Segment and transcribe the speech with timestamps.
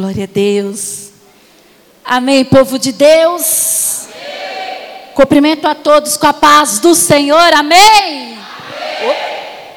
[0.00, 1.10] Glória a Deus.
[2.02, 4.06] Amém, povo de Deus.
[4.06, 5.12] Amém.
[5.14, 7.52] Cumprimento a todos com a paz do Senhor.
[7.52, 8.32] Amém.
[8.32, 9.18] Amém.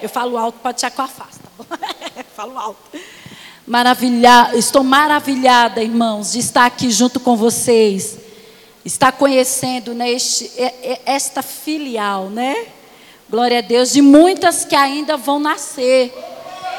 [0.02, 1.66] Eu falo alto, pode a face, tá bom?
[2.38, 2.80] falo alto.
[3.68, 8.18] Maravilha, estou maravilhada, irmãos, de estar aqui junto com vocês.
[8.86, 10.50] Estar conhecendo né, este,
[11.06, 12.68] esta filial, né?
[13.30, 16.14] Glória a Deus, de muitas que ainda vão nascer.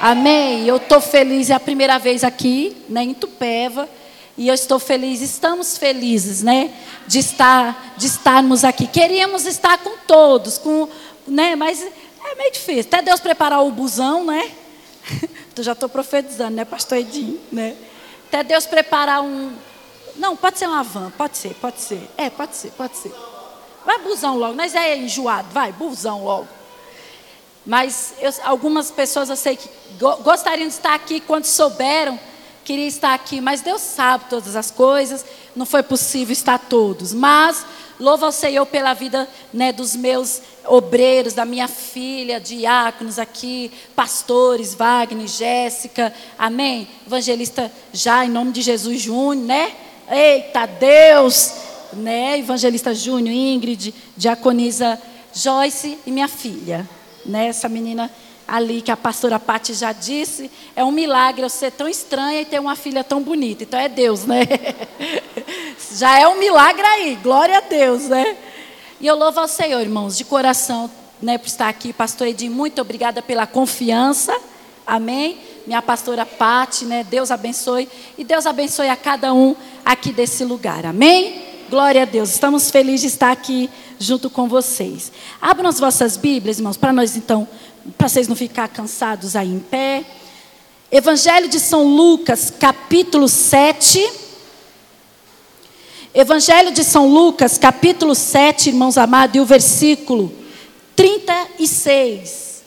[0.07, 0.67] Amém.
[0.67, 3.89] Eu estou feliz, é a primeira vez aqui, né, em Tupéva.
[4.37, 6.71] E eu estou feliz, estamos felizes, né?
[7.07, 8.87] De estar, de estarmos aqui.
[8.87, 10.91] Queríamos estar com todos, com,
[11.27, 11.57] né?
[11.57, 12.83] Mas é meio difícil.
[12.83, 14.53] Até Deus preparar o busão, né?
[15.57, 17.75] Eu já estou profetizando, né, pastor Edinho, né?
[18.29, 19.55] Até Deus preparar um.
[20.17, 22.11] Não, pode ser uma van, pode ser, pode ser.
[22.19, 23.15] É, pode ser, pode ser.
[23.87, 26.49] Vai busão logo, nós é enjoado, vai, busão logo.
[27.65, 32.19] Mas eu, algumas pessoas eu sei que gostariam de estar aqui quando souberam
[32.65, 37.13] queria estar aqui, mas Deus sabe todas as coisas, não foi possível estar todos.
[37.13, 37.65] Mas
[38.01, 44.75] louvo ao Senhor pela vida né, dos meus obreiros, da minha filha, diáconos aqui, pastores,
[44.75, 46.89] Wagner, Jéssica, amém?
[47.07, 49.73] Evangelista já, em nome de Jesus Júnior, né?
[50.11, 51.53] Eita Deus,
[51.93, 52.39] né?
[52.39, 55.01] Evangelista Júnior, Ingrid, diaconisa
[55.35, 56.89] Joyce e minha filha,
[57.27, 57.49] né?
[57.49, 58.11] Essa menina
[58.47, 62.45] ali que a pastora Pati já disse, é um milagre eu ser tão estranha e
[62.45, 63.63] ter uma filha tão bonita.
[63.63, 64.43] Então é Deus, né?
[65.97, 68.37] já é um milagre aí, glória a Deus, né?
[69.01, 71.93] E eu louvo ao Senhor, irmãos, de coração, né, por estar aqui.
[71.93, 74.35] Pastor Edinho, muito obrigada pela confiança.
[74.87, 75.39] Amém?
[75.67, 77.05] Minha pastora Pati, né?
[77.05, 77.89] Deus abençoe.
[78.19, 80.85] E Deus abençoe a cada um aqui desse lugar.
[80.85, 81.43] Amém?
[81.71, 82.31] Glória a Deus.
[82.31, 85.11] Estamos felizes de estar aqui junto com vocês.
[85.41, 87.49] Abram as vossas Bíblias, irmãos, para nós então
[87.99, 90.05] para vocês não ficar cansados aí em pé.
[90.91, 94.11] Evangelho de São Lucas, capítulo 7.
[96.15, 100.33] Evangelho de São Lucas, capítulo 7, irmãos amados, e o versículo
[100.95, 102.63] 36.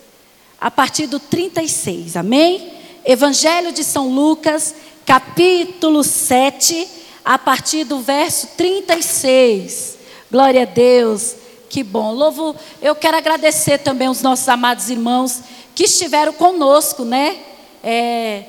[0.60, 2.74] A partir do 36, amém?
[3.06, 4.76] Evangelho de São Lucas,
[5.06, 6.88] capítulo 7,
[7.24, 9.98] a partir do verso 36.
[10.30, 11.47] Glória a Deus.
[11.70, 12.14] Que bom.
[12.14, 15.42] Louvo, eu quero agradecer também os nossos amados irmãos
[15.76, 17.38] que estiveram conosco, né?
[17.84, 18.46] É,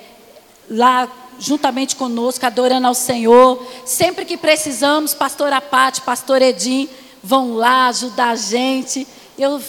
[0.70, 3.64] lá juntamente conosco, adorando ao Senhor.
[3.84, 6.88] Sempre que precisamos, pastor Apate, pastor Edim,
[7.22, 9.06] vão lá ajudar a gente.
[9.36, 9.60] Eu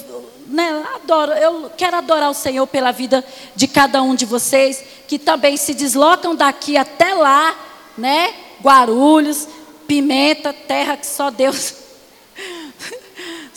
[0.48, 3.24] né, adoro, eu quero adorar o Senhor pela vida
[3.56, 7.56] de cada um de vocês, que também se deslocam daqui até lá,
[7.98, 8.34] né?
[8.62, 9.48] Guarulhos,
[9.88, 11.74] Pimenta, terra que só Deus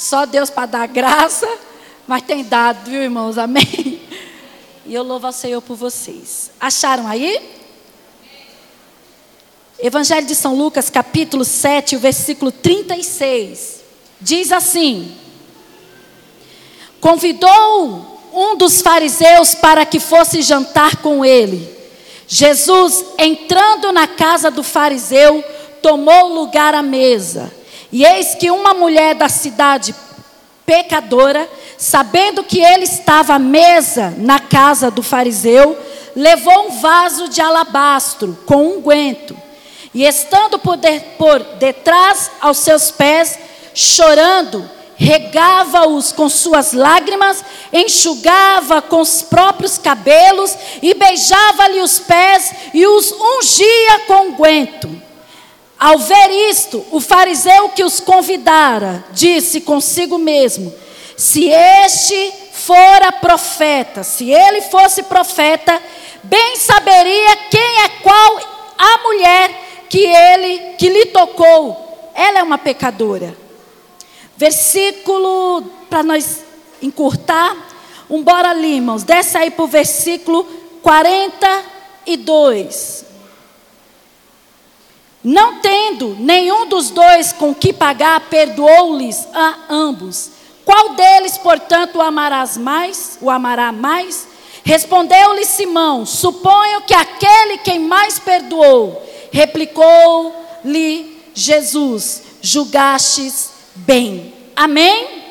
[0.03, 1.49] só Deus para dar graça,
[2.07, 3.39] mas tem dado, viu, irmãos?
[3.39, 4.03] Amém?
[4.85, 6.51] E eu louvo ao Senhor por vocês.
[6.61, 7.41] Acharam aí?
[9.79, 13.81] Evangelho de São Lucas, capítulo 7, o versículo 36.
[14.21, 15.17] Diz assim:
[17.01, 21.73] Convidou um dos fariseus para que fosse jantar com ele.
[22.27, 25.45] Jesus, entrando na casa do fariseu,
[25.81, 27.62] tomou lugar à mesa.
[27.92, 29.94] E eis que uma mulher da cidade
[30.64, 35.76] pecadora, sabendo que ele estava à mesa na casa do fariseu,
[36.16, 39.36] levou um vaso de alabastro com unguento.
[39.92, 43.38] E estando por, de, por detrás aos seus pés,
[43.75, 52.86] chorando, regava-os com suas lágrimas, enxugava com os próprios cabelos e beijava-lhe os pés e
[52.86, 55.02] os ungia com unguento.
[55.82, 60.72] Ao ver isto, o fariseu que os convidara disse consigo mesmo:
[61.16, 65.82] Se este fora profeta, se ele fosse profeta,
[66.22, 68.38] bem saberia quem é qual
[68.78, 69.50] a mulher
[69.88, 72.12] que ele que lhe tocou.
[72.15, 73.37] Ela é uma pecadora.
[74.37, 76.44] Versículo para nós
[76.81, 77.56] encurtar,
[78.09, 78.81] um bora ali.
[79.04, 80.44] Desce aí para o versículo
[80.81, 83.10] 42.
[85.24, 90.30] Não tendo nenhum dos dois com que pagar, perdoou-lhes a ambos.
[90.65, 93.19] Qual deles, portanto, o amarás mais?
[93.21, 94.27] O amará mais?
[94.65, 99.03] Respondeu-lhe Simão: Suponho que aquele quem mais perdoou.
[99.30, 104.34] Replicou-lhe Jesus: Julgastes bem.
[104.57, 105.22] Amém?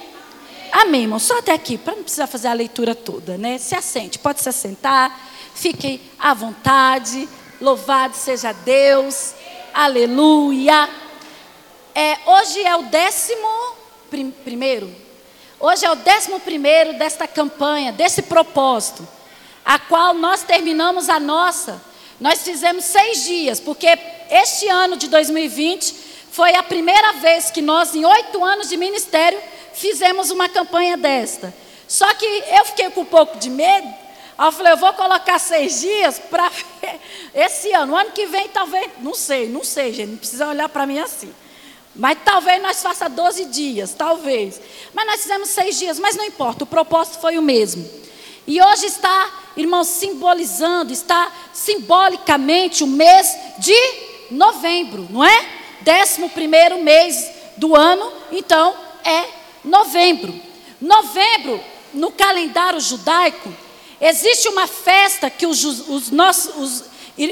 [0.71, 1.19] Amém, irmão.
[1.19, 3.57] Só até aqui, para não precisar fazer a leitura toda, né?
[3.57, 7.27] Se assente, pode se assentar, fique à vontade.
[7.59, 9.33] Louvado seja Deus.
[9.73, 10.89] Aleluia.
[11.93, 13.47] É, hoje é o décimo
[14.09, 14.93] prim, primeiro.
[15.59, 19.07] Hoje é o décimo primeiro desta campanha, desse propósito,
[19.63, 21.81] a qual nós terminamos a nossa
[22.21, 23.87] nós fizemos seis dias, porque
[24.29, 25.91] este ano de 2020
[26.31, 29.39] foi a primeira vez que nós, em oito anos de ministério,
[29.73, 31.51] fizemos uma campanha desta.
[31.87, 33.91] Só que eu fiquei com um pouco de medo.
[34.37, 36.51] Aí eu falei, eu vou colocar seis dias para
[37.33, 37.93] esse ano.
[37.93, 40.99] O ano que vem, talvez, não sei, não sei, gente, não precisa olhar para mim
[40.99, 41.33] assim.
[41.95, 44.61] Mas talvez nós faça 12 dias, talvez.
[44.93, 47.87] Mas nós fizemos seis dias, mas não importa, o propósito foi o mesmo.
[48.47, 53.75] E hoje está, irmãos, simbolizando, está simbolicamente o mês de
[54.31, 55.45] novembro, não é?
[55.81, 59.25] Décimo primeiro mês do ano, então é
[59.63, 60.33] novembro.
[60.79, 61.61] Novembro,
[61.93, 63.53] no calendário judaico,
[64.01, 66.85] existe uma festa que os, os nossos os,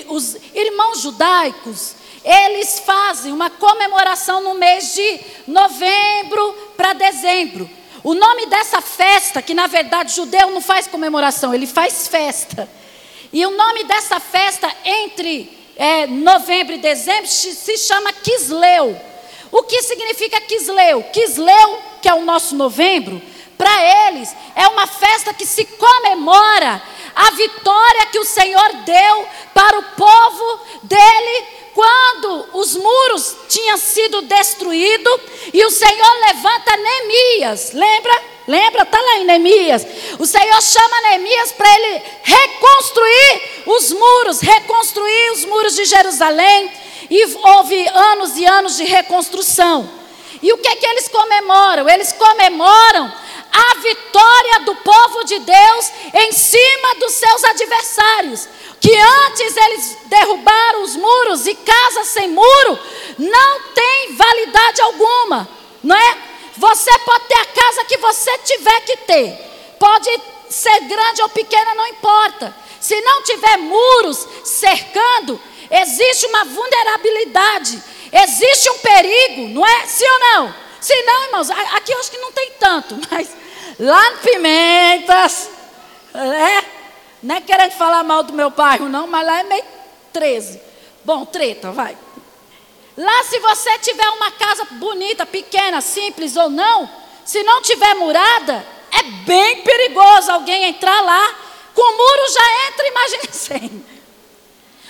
[0.07, 7.69] os irmãos judaicos eles fazem uma comemoração no mês de novembro para dezembro.
[8.04, 12.69] O nome dessa festa, que na verdade judeu não faz comemoração, ele faz festa.
[13.31, 19.00] E o nome dessa festa entre é, novembro e dezembro se chama Quisleu.
[19.51, 21.04] O que significa Quisleu?
[21.04, 23.21] Quisleu, que é o nosso novembro,
[23.59, 26.81] para eles é uma festa que se comemora
[27.13, 34.21] a vitória que o Senhor deu para o povo dele quando os muros tinham sido
[34.21, 35.19] destruídos
[35.53, 38.29] e o Senhor levanta Neemias, lembra?
[38.47, 38.83] Lembra?
[38.83, 39.85] Está lá em Neemias.
[40.17, 46.71] O Senhor chama Neemias para ele reconstruir os muros, reconstruir os muros de Jerusalém.
[47.11, 49.88] E houve anos e anos de reconstrução.
[50.41, 51.88] E o que é que eles comemoram?
[51.88, 53.13] Eles comemoram
[53.51, 58.47] a vitória do povo de Deus em cima dos seus adversários
[58.79, 62.79] que antes eles derrubaram os muros e casas sem muro,
[63.17, 65.49] não tem validade alguma,
[65.83, 66.17] não é?
[66.55, 70.09] Você pode ter a casa que você tiver que ter, pode
[70.49, 72.55] ser grande ou pequena, não importa.
[72.79, 79.85] Se não tiver muros cercando, existe uma vulnerabilidade, existe um perigo, não é?
[79.85, 80.55] Sim ou não?
[80.81, 83.29] Se não, irmãos, aqui eu acho que não tem tanto, mas
[83.79, 85.49] lá no Pimentas,
[86.13, 86.65] é,
[87.21, 89.63] não é querendo falar mal do meu bairro, não, mas lá é meio
[90.13, 90.61] 13.
[91.03, 91.97] Bom, treta, vai.
[92.97, 96.89] Lá, se você tiver uma casa bonita, pequena, simples ou não,
[97.23, 101.35] se não tiver murada, é bem perigoso alguém entrar lá.
[101.73, 103.85] Com muro já entra, imagine sem.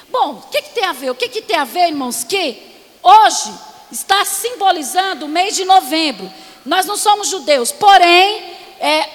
[0.09, 1.11] Bom, o que, que tem a ver?
[1.11, 2.23] O que, que tem a ver, irmãos?
[2.23, 2.59] Que
[3.03, 3.53] hoje
[3.91, 6.31] está simbolizando o mês de novembro.
[6.65, 9.09] Nós não somos judeus, porém, é,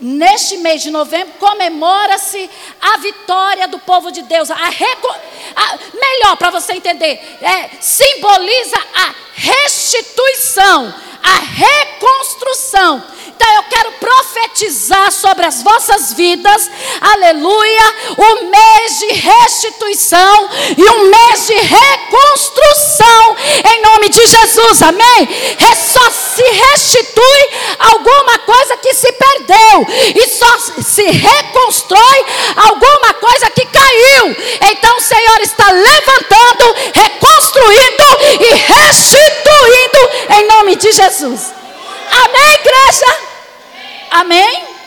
[0.00, 2.48] Neste mês de novembro comemora-se
[2.80, 4.48] a vitória do povo de Deus.
[4.48, 13.02] A, a melhor para você entender, é, simboliza a restituição, a reconstrução
[13.38, 16.68] então eu quero profetizar sobre as vossas vidas,
[17.00, 23.36] aleluia, o mês de restituição e um mês de reconstrução,
[23.72, 25.28] em nome de Jesus, amém?
[25.76, 27.48] Só se restitui
[27.78, 29.86] alguma coisa que se perdeu,
[30.16, 32.26] e só se reconstrói
[32.56, 34.36] alguma coisa que caiu.
[34.68, 38.04] Então o Senhor está levantando, reconstruindo
[38.40, 41.54] e restituindo, em nome de Jesus.
[42.10, 43.27] Amém, igreja?
[44.10, 44.78] Amém?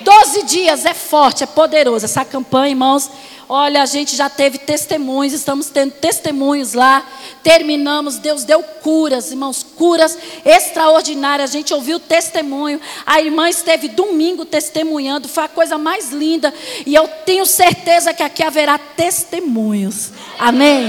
[0.00, 2.04] Doze dias é forte, é poderoso.
[2.04, 3.10] Essa campanha, irmãos,
[3.48, 7.04] olha, a gente já teve testemunhos, estamos tendo testemunhos lá.
[7.42, 11.50] Terminamos, Deus deu curas, irmãos, curas extraordinárias.
[11.50, 12.80] A gente ouviu testemunho.
[13.04, 16.54] A irmã esteve domingo testemunhando, foi a coisa mais linda.
[16.86, 20.12] E eu tenho certeza que aqui haverá testemunhos.
[20.38, 20.86] Amém?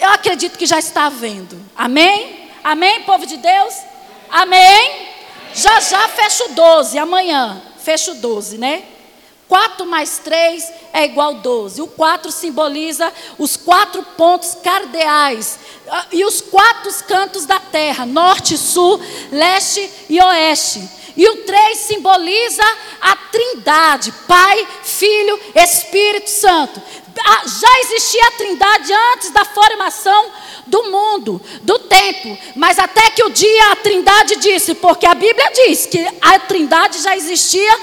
[0.00, 1.58] Eu acredito que já está havendo.
[1.76, 2.50] Amém?
[2.62, 3.74] Amém, povo de Deus?
[4.28, 5.13] Amém?
[5.54, 8.84] Já já fecho 12, amanhã fecho 12, né?
[9.46, 11.80] 4 mais 3 é igual 12.
[11.82, 15.58] O 4 simboliza os quatro pontos cardeais
[15.88, 20.88] ah, e os quatro cantos da terra: norte, sul, leste e oeste.
[21.16, 22.64] E o 3 simboliza
[23.00, 26.82] a trindade: Pai, Filho, Espírito Santo.
[27.26, 30.32] Ah, já existia a trindade antes da formação
[30.66, 35.50] do mundo, do tempo, mas até que o dia a Trindade disse, porque a Bíblia
[35.52, 37.78] diz que a Trindade já existia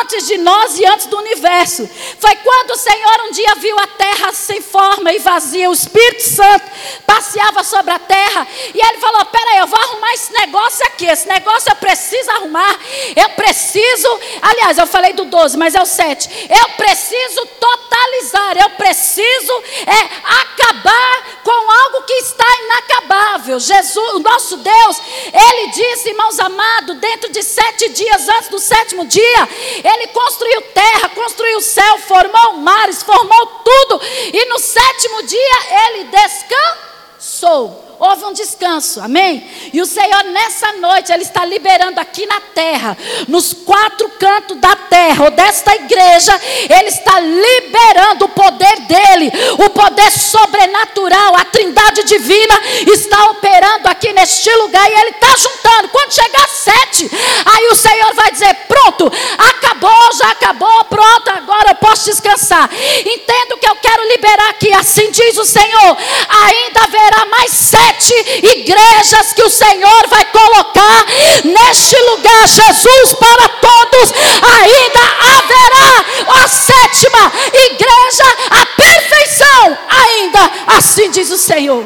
[0.00, 1.88] antes de nós e antes do universo.
[2.18, 6.22] Foi quando o Senhor um dia viu a terra sem forma e vazia, o Espírito
[6.22, 6.64] Santo
[7.06, 11.26] passeava sobre a terra e ele falou: Peraí, eu vou arrumar esse negócio aqui, esse
[11.26, 12.78] negócio eu preciso arrumar,
[13.16, 18.70] eu preciso, aliás, eu falei do 12, mas é o 7, eu preciso totalizar, eu
[18.70, 19.52] preciso
[19.86, 20.00] é,
[20.40, 23.58] acabar com algo que está inacabável.
[23.60, 29.04] Jesus, o nosso Deus, Ele disse, irmãos amados, dentro de sete dias antes do sétimo
[29.04, 29.48] dia,
[29.84, 34.00] Ele construiu terra, construiu céu, formou mares, formou tudo,
[34.32, 39.48] e no sétimo dia Ele descansou houve um descanso, amém?
[39.72, 44.74] E o Senhor, nessa noite, Ele está liberando aqui na terra, nos quatro cantos da
[44.74, 46.32] terra, ou desta igreja,
[46.68, 49.32] Ele está liberando o poder dEle,
[49.64, 52.60] o poder sobrenatural, a trindade divina
[52.92, 55.88] está operando aqui neste lugar e Ele está juntando.
[55.90, 57.08] Quando chegar sete,
[57.44, 62.68] aí o Senhor vai dizer: Pronto, acabou, já acabou, pronto, agora eu posso descansar.
[63.06, 65.96] Entendo que eu quero liberar aqui, assim diz o Senhor:
[66.28, 71.06] ainda haverá mais sete sete igrejas que o Senhor vai colocar
[71.44, 72.46] neste lugar.
[72.46, 75.00] Jesus para todos, ainda
[75.36, 81.84] haverá a sétima igreja, a perfeição, ainda assim diz o Senhor.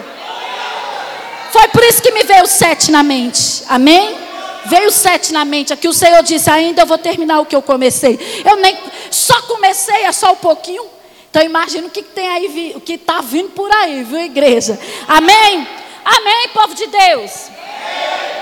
[1.52, 4.16] Foi por isso que me veio sete na mente, amém?
[4.66, 5.72] Veio sete na mente.
[5.72, 8.18] Aqui o Senhor disse: Ainda eu vou terminar o que eu comecei.
[8.44, 8.76] Eu nem
[9.10, 10.84] só comecei, é só um pouquinho.
[11.30, 14.78] Então imagina o que tem aí, o que está vindo por aí, viu, igreja?
[15.06, 15.66] Amém?
[16.06, 17.48] Amém, povo de Deus?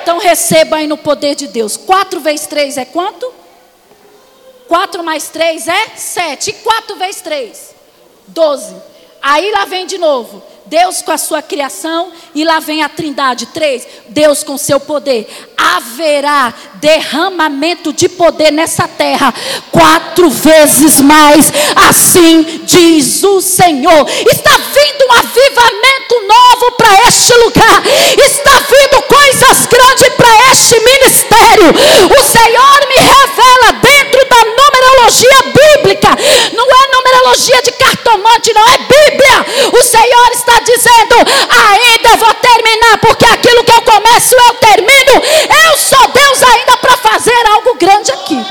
[0.03, 1.79] Então receba aí no poder de Deus.
[1.79, 3.33] 4 vezes 3 é quanto?
[4.69, 6.51] 4 mais 3 é 7.
[6.51, 7.75] E 4 vezes 3?
[8.29, 8.77] 12.
[9.23, 10.43] Aí lá vem de novo.
[10.67, 13.47] Deus com a sua criação e lá vem a Trindade.
[13.47, 15.29] Três, Deus com seu poder.
[15.57, 19.33] Haverá derramamento de poder nessa terra
[19.71, 21.53] quatro vezes mais.
[21.89, 24.09] Assim diz o Senhor.
[24.09, 27.83] Está vindo um avivamento novo para este lugar.
[28.19, 31.71] Está vindo coisas grandes para este ministério.
[32.09, 36.09] O Senhor me revela dentro da numerologia bíblica.
[36.55, 39.47] Não é numerologia de cartomante, não é Bíblia.
[39.73, 41.17] O Senhor está dizendo:
[41.71, 45.23] ainda vou terminar, porque aquilo que eu começo eu termino.
[45.67, 48.45] Eu sou Deus ainda para fazer algo grande aqui.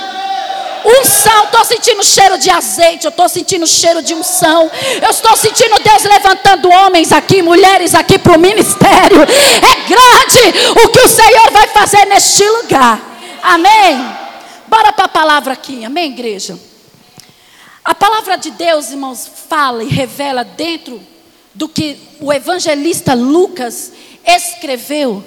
[0.86, 4.70] Unção, estou sentindo cheiro de azeite, eu estou sentindo cheiro de unção.
[5.02, 9.22] Eu estou sentindo Deus levantando homens aqui, mulheres aqui para o ministério.
[9.22, 13.00] É grande o que o Senhor vai fazer neste lugar.
[13.42, 14.24] Amém.
[14.68, 16.58] Bora para a palavra aqui, amém, igreja?
[17.84, 21.02] A palavra de Deus, irmãos, fala e revela dentro
[21.54, 23.92] do que o evangelista Lucas
[24.26, 25.24] escreveu.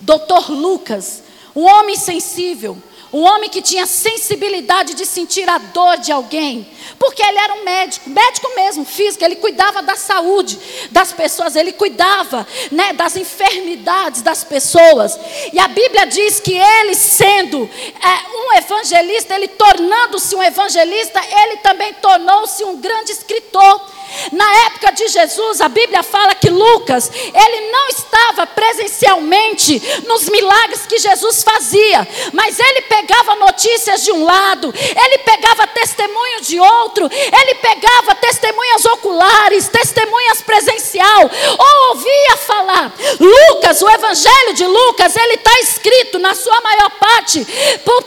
[0.00, 1.22] Doutor Lucas,
[1.54, 2.76] um homem sensível,
[3.12, 6.66] um homem que tinha sensibilidade de sentir a dor de alguém,
[6.98, 10.58] porque ele era um médico, médico mesmo, físico, ele cuidava da saúde
[10.90, 15.18] das pessoas, ele cuidava né, das enfermidades das pessoas.
[15.52, 17.68] E a Bíblia diz que ele, sendo
[18.00, 24.01] é, um evangelista, ele tornando-se um evangelista, ele também tornou-se um grande escritor.
[24.30, 30.86] Na época de Jesus, a Bíblia fala que Lucas, ele não estava presencialmente nos milagres
[30.86, 37.10] que Jesus fazia, mas ele pegava notícias de um lado, ele pegava testemunho de outro,
[37.10, 42.92] ele pegava testemunhas oculares, testemunhas presencial, ou ouvia falar.
[43.18, 47.46] Lucas, o evangelho de Lucas, ele está escrito na sua maior parte,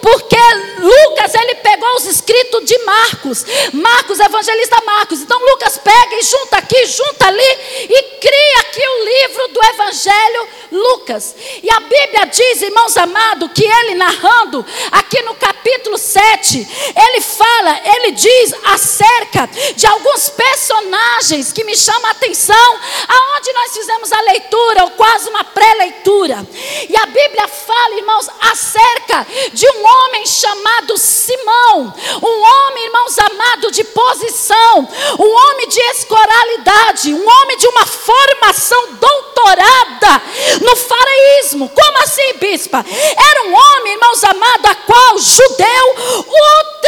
[0.01, 0.37] porque
[0.79, 6.23] Lucas, ele pegou os escritos de Marcos, Marcos, evangelista Marcos, então Lucas pega pega e
[6.23, 7.57] junta aqui, junta ali
[7.89, 11.35] e cria aqui o livro do Evangelho Lucas.
[11.63, 17.79] E a Bíblia diz, irmãos amados, que ele narrando aqui no capítulo 7, ele fala,
[17.95, 24.21] ele diz acerca de alguns personagens que me chamam a atenção, aonde nós fizemos a
[24.21, 26.45] leitura, ou quase uma pré-leitura.
[26.89, 33.71] E a Bíblia fala, irmãos, acerca de um homem chamado Simão, um homem, irmãos amados,
[33.71, 40.21] de posição, um homem de escoralidade, um homem de uma formação doutorada
[40.61, 41.69] no faraísmo.
[41.69, 42.85] Como assim, bispa?
[42.85, 45.95] Era um homem, irmãos amados, a qual judeu
[46.27, 46.85] ultra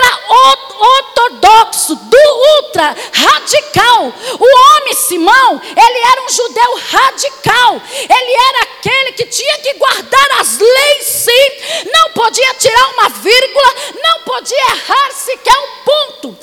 [0.77, 2.17] ortodoxo, do
[2.57, 4.13] ultra radical.
[4.39, 7.81] O homem Simão, ele era um judeu radical.
[7.95, 11.91] Ele era aquele que tinha que guardar as leis, sim.
[11.91, 16.37] Não podia tirar uma vírgula, não podia errar sequer um ponto.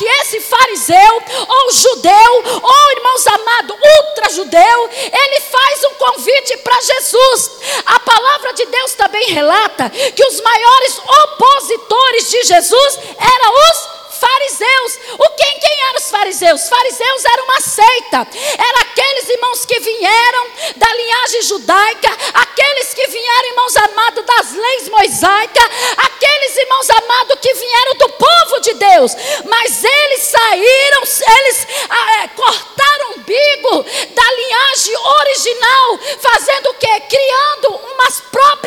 [0.00, 6.80] Que esse fariseu, ou judeu, ou irmãos amados, ultra judeu, ele faz um convite para
[6.80, 7.50] Jesus.
[7.84, 14.98] A palavra de Deus também relata que os maiores opositores de Jesus eram os fariseus.
[15.18, 16.68] O quem, quem eram os fariseus?
[16.68, 18.28] Fariseus eram uma seita.
[18.58, 20.46] Eram aqueles irmãos que vieram
[20.76, 25.64] da linhagem judaica, aqueles que vieram, irmãos amados, das leis mosaicas,
[25.96, 29.12] aqueles irmãos amados que vieram do povo de Deus.
[29.46, 33.84] Mas eles saíram, eles ah, é, cortaram o umbigo
[34.14, 37.00] da linhagem original, fazendo o quê?
[37.08, 38.20] Criando umas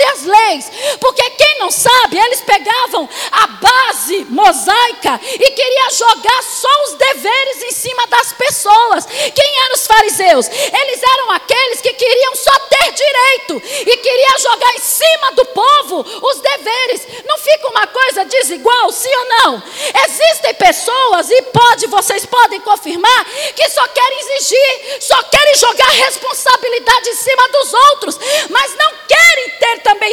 [0.03, 0.71] próprias leis.
[0.99, 7.63] Porque quem não sabe, eles pegavam a base mosaica e queria jogar só os deveres
[7.63, 9.05] em cima das pessoas.
[9.05, 10.47] Quem eram os fariseus?
[10.47, 16.05] Eles eram aqueles que queriam só ter direito e queria jogar em cima do povo
[16.27, 17.07] os deveres.
[17.25, 19.63] Não fica uma coisa desigual, sim ou não?
[20.05, 27.09] Existem pessoas e pode, vocês podem confirmar que só querem exigir, só querem jogar responsabilidade
[27.09, 28.19] em cima dos outros,
[28.49, 28.92] mas não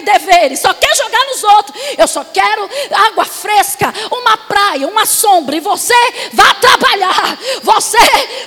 [0.00, 1.82] também deveres, só quer jogar nos outros.
[1.96, 5.94] Eu só quero água fresca, uma praia, uma sombra, e você
[6.32, 7.98] vai trabalhar, você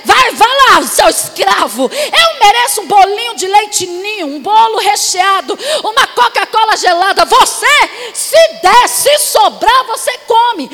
[0.04, 1.90] vai, vai lá, seu escravo.
[1.92, 7.24] Eu mereço um bolinho de leite ninho, um bolo recheado, uma Coca-Cola gelada.
[7.24, 10.70] Você, se der, se sobrar, você come.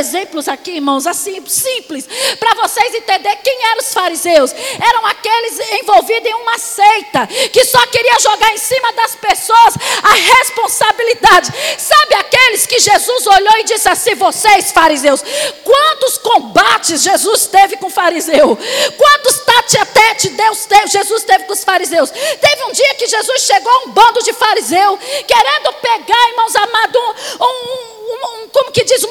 [0.00, 4.50] Exemplos aqui, irmãos, assim, simples, para vocês entenderem quem eram os fariseus.
[4.80, 10.14] Eram aqueles envolvidos em uma seita que só queria jogar em cima das pessoas a
[10.14, 11.52] responsabilidade.
[11.76, 15.22] Sabe aqueles que Jesus olhou e disse assim: vocês, fariseus,
[15.62, 18.58] quantos combates Jesus teve com o fariseu?
[18.96, 22.10] Quantos tete a tete Deus teve, Jesus teve com os fariseus?
[22.10, 27.02] Teve um dia que Jesus chegou a um bando de fariseu, querendo pegar, irmãos amados,
[27.38, 29.02] um, um um, como que diz,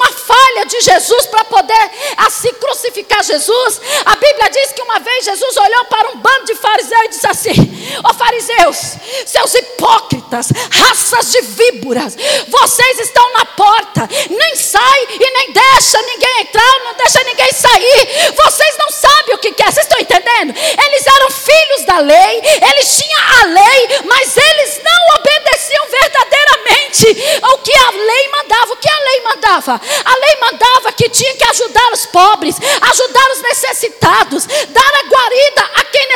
[0.70, 3.82] de Jesus para poder assim crucificar Jesus.
[4.06, 7.28] A Bíblia diz que uma vez Jesus olhou para um bando de fariseus e disse
[7.28, 8.78] assim: Ó oh, fariseus,
[9.26, 12.16] seus hipócritas, raças de víboras,
[12.48, 18.34] vocês estão na porta, nem sai e nem deixa ninguém entrar, não deixa ninguém sair.
[18.36, 20.54] Vocês não sabem o que é, vocês estão entendendo?
[20.56, 27.58] Eles eram filhos da lei, eles tinham a lei, mas eles não obedeciam verdadeiramente ao
[27.60, 28.74] que a lei mandava.
[28.74, 29.82] O que a lei mandava?
[30.06, 35.62] A lei mandava que tinha que ajudar os pobres, ajudar os necessitados, dar a guarida
[35.76, 36.09] a quem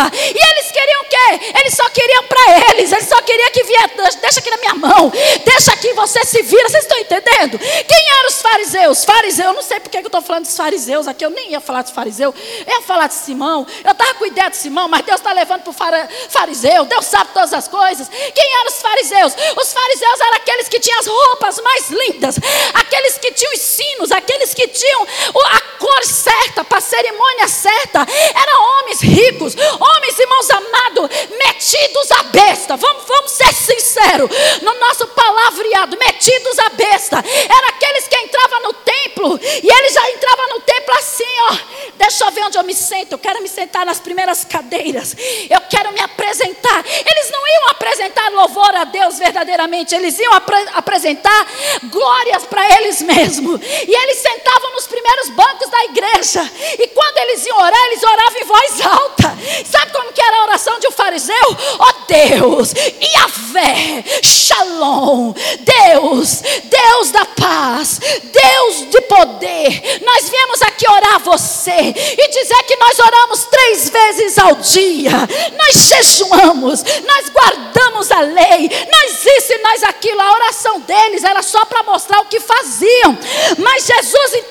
[0.00, 1.52] E eles queriam o quê?
[1.60, 5.12] Eles só queriam para eles, eles só queriam que viesse, deixa aqui na minha mão,
[5.44, 6.68] deixa aqui, você se vira.
[6.68, 7.58] Vocês estão entendendo?
[7.58, 9.04] Quem eram os fariseus?
[9.04, 11.82] Fariseu, eu não sei porque eu estou falando dos fariseus aqui, eu nem ia falar
[11.82, 12.34] de fariseu,
[12.66, 15.62] eu ia falar de Simão, eu estava com ideia de Simão, mas Deus está levando
[15.62, 18.08] para o fariseu, Deus sabe todas as coisas.
[18.08, 19.32] Quem eram os fariseus?
[19.56, 22.36] Os fariseus eram aqueles que tinham as roupas mais lindas,
[22.74, 28.06] aqueles que tinham os sinos, aqueles que tinham a cor certa, para a cerimônia certa,
[28.34, 29.54] eram homens ricos,
[29.84, 32.76] homens, irmãos amados, metidos a besta.
[32.76, 34.30] Vamos, vamos ser sinceros,
[34.62, 40.10] no nosso palavreado, metidos a besta, eram aqueles que entravam no templo e eles já
[40.10, 41.56] entravam no templo assim, ó.
[41.96, 43.12] Deixa eu ver onde eu me sento.
[43.12, 45.14] Eu quero me sentar nas primeiras cadeiras.
[45.48, 46.84] Eu quero me apresentar.
[46.86, 51.46] Eles não iam apresentar louvor a Deus verdadeiramente, eles iam apre apresentar
[51.84, 53.60] glórias para eles mesmos.
[53.62, 56.50] E eles sentavam nos primeiros bancos da igreja.
[56.78, 59.38] E quando eles iam orar, eles oravam em voz alta.
[59.74, 61.34] Sabe como que era a oração de um fariseu?
[61.80, 70.00] Ó oh Deus, Yahvé, Shalom, Deus, Deus da paz, Deus de poder.
[70.04, 71.72] Nós viemos aqui orar a você
[72.16, 75.10] e dizer que nós oramos três vezes ao dia.
[75.58, 80.20] Nós jejuamos, nós guardamos a lei, nós isso e nós aquilo.
[80.20, 83.18] A oração deles era só para mostrar o que faziam.
[83.58, 84.42] Mas Jesus, em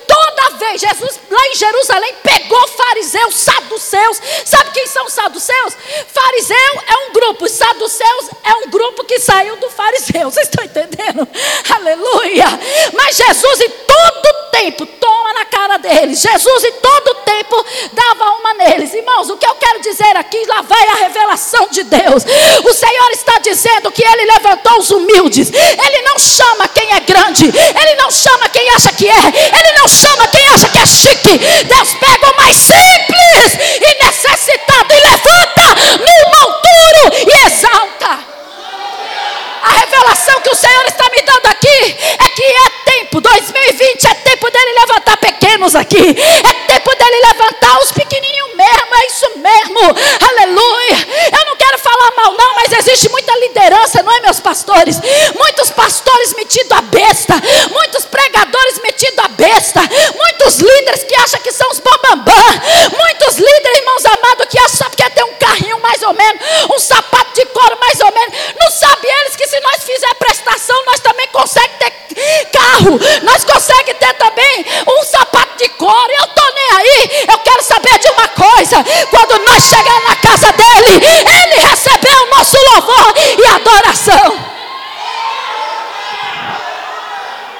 [0.44, 4.22] toda vez, Jesus lá em Jerusalém pegou fariseus, saduceus.
[4.46, 5.76] Sabe quem são saduceus?
[6.08, 10.30] Fariseu é um grupo, saduceus é um grupo que saiu do fariseu.
[10.30, 11.28] Vocês estão entendendo?
[11.76, 12.46] Aleluia.
[12.94, 16.22] Mas Jesus, em todo tempo, toma na cara deles.
[16.22, 18.94] Jesus, em todo tempo, dava uma neles.
[18.94, 22.24] Irmãos, o que eu quero dizer aqui, lá vai a revelação de Deus.
[22.64, 25.52] O Senhor está dizendo que Ele levantou os humildes.
[25.52, 27.46] Ele não chama quem é grande.
[27.46, 29.24] Ele não chama quem acha que é.
[29.60, 31.38] Ele não chama quem acha que é chique.
[31.66, 35.64] Deus pega o mais simples e necessitado e levanta
[35.98, 38.34] no monturo e exalta.
[39.64, 44.14] A revelação que o Senhor está me dando aqui é que é tempo, 2020 é
[44.16, 49.80] tempo dele levantar pequenos aqui, é tempo dele levantar os pequenininhos mesmo, é isso mesmo,
[50.30, 51.08] aleluia.
[51.40, 55.00] Eu não quero falar mal, não, mas existe muita liderança, não é, meus pastores?
[55.36, 57.34] Muitos pastores metidos a besta,
[57.72, 59.82] muitos pregadores metidos a besta,
[60.16, 62.36] muitos líderes que acham que são os bambambam,
[62.98, 66.42] muitos líderes, irmãos amados, que acham que quer ter um carrinho mais ou menos,
[66.74, 70.86] um sapato de couro mais ou menos, não sabe eles que se nós fizer prestação,
[70.86, 71.94] nós também conseguimos ter
[72.46, 76.12] carro, nós conseguimos ter também um sapato de couro.
[76.12, 77.26] Eu estou nem aí.
[77.30, 78.78] Eu quero saber de uma coisa:
[79.10, 84.54] quando nós chegar na casa dele, ele recebeu o nosso louvor e adoração.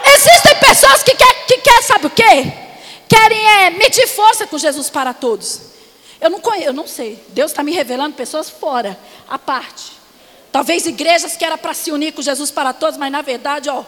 [0.06, 2.52] Existem pessoas que querem, que quer, sabe o quê?
[3.08, 5.74] Querem é, medir força com Jesus para todos.
[6.20, 7.22] Eu não conheço, eu não sei.
[7.30, 9.92] Deus está me revelando pessoas fora, à parte.
[10.52, 13.84] Talvez igrejas que era para se unir com Jesus para todos, mas na verdade, ó.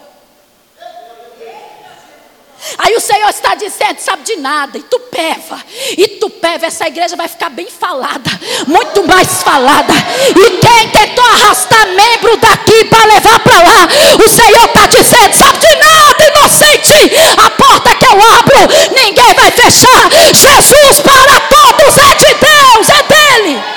[2.77, 5.63] Aí o Senhor está dizendo, sabe de nada, Itupeva,
[5.97, 8.29] Itupeva, essa igreja vai ficar bem falada,
[8.67, 9.93] muito mais falada.
[10.29, 13.87] E quem tentou arrastar membro daqui para levar para lá,
[14.23, 18.59] o Senhor está dizendo, sabe de nada, inocente, a porta que eu abro,
[18.95, 20.09] ninguém vai fechar.
[20.33, 23.75] Jesus para todos é de Deus, é dele.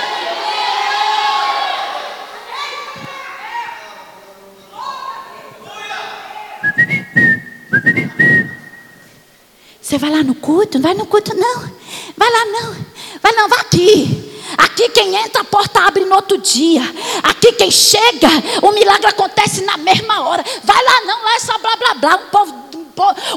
[9.98, 10.78] Vai lá no culto?
[10.78, 11.60] Não vai no culto, não.
[12.16, 12.76] Vai lá, não.
[13.20, 14.28] Vai não, vai aqui.
[14.56, 16.82] Aqui quem entra, a porta abre no outro dia.
[17.22, 18.28] Aqui quem chega,
[18.62, 20.44] o milagre acontece na mesma hora.
[20.64, 22.16] Vai lá, não, lá é só blá blá blá.
[22.16, 22.67] Um povo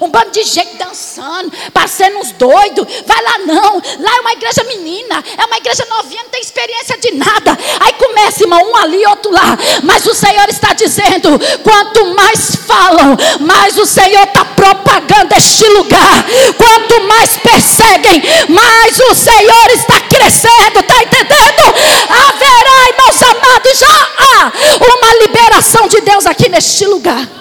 [0.01, 2.85] um bando de gente dançando, passando uns doidos.
[3.05, 6.97] Vai lá não, lá é uma igreja menina, é uma igreja novinha, não tem experiência
[6.97, 7.57] de nada.
[7.79, 9.57] Aí começa, irmão, um ali, outro lá.
[9.83, 16.25] Mas o Senhor está dizendo: quanto mais falam, mais o Senhor está propagando este lugar.
[16.57, 20.79] Quanto mais perseguem, mais o Senhor está crescendo.
[20.79, 21.63] Está entendendo?
[22.09, 27.40] Haverá, irmãos amados, já há uma liberação de Deus aqui neste lugar.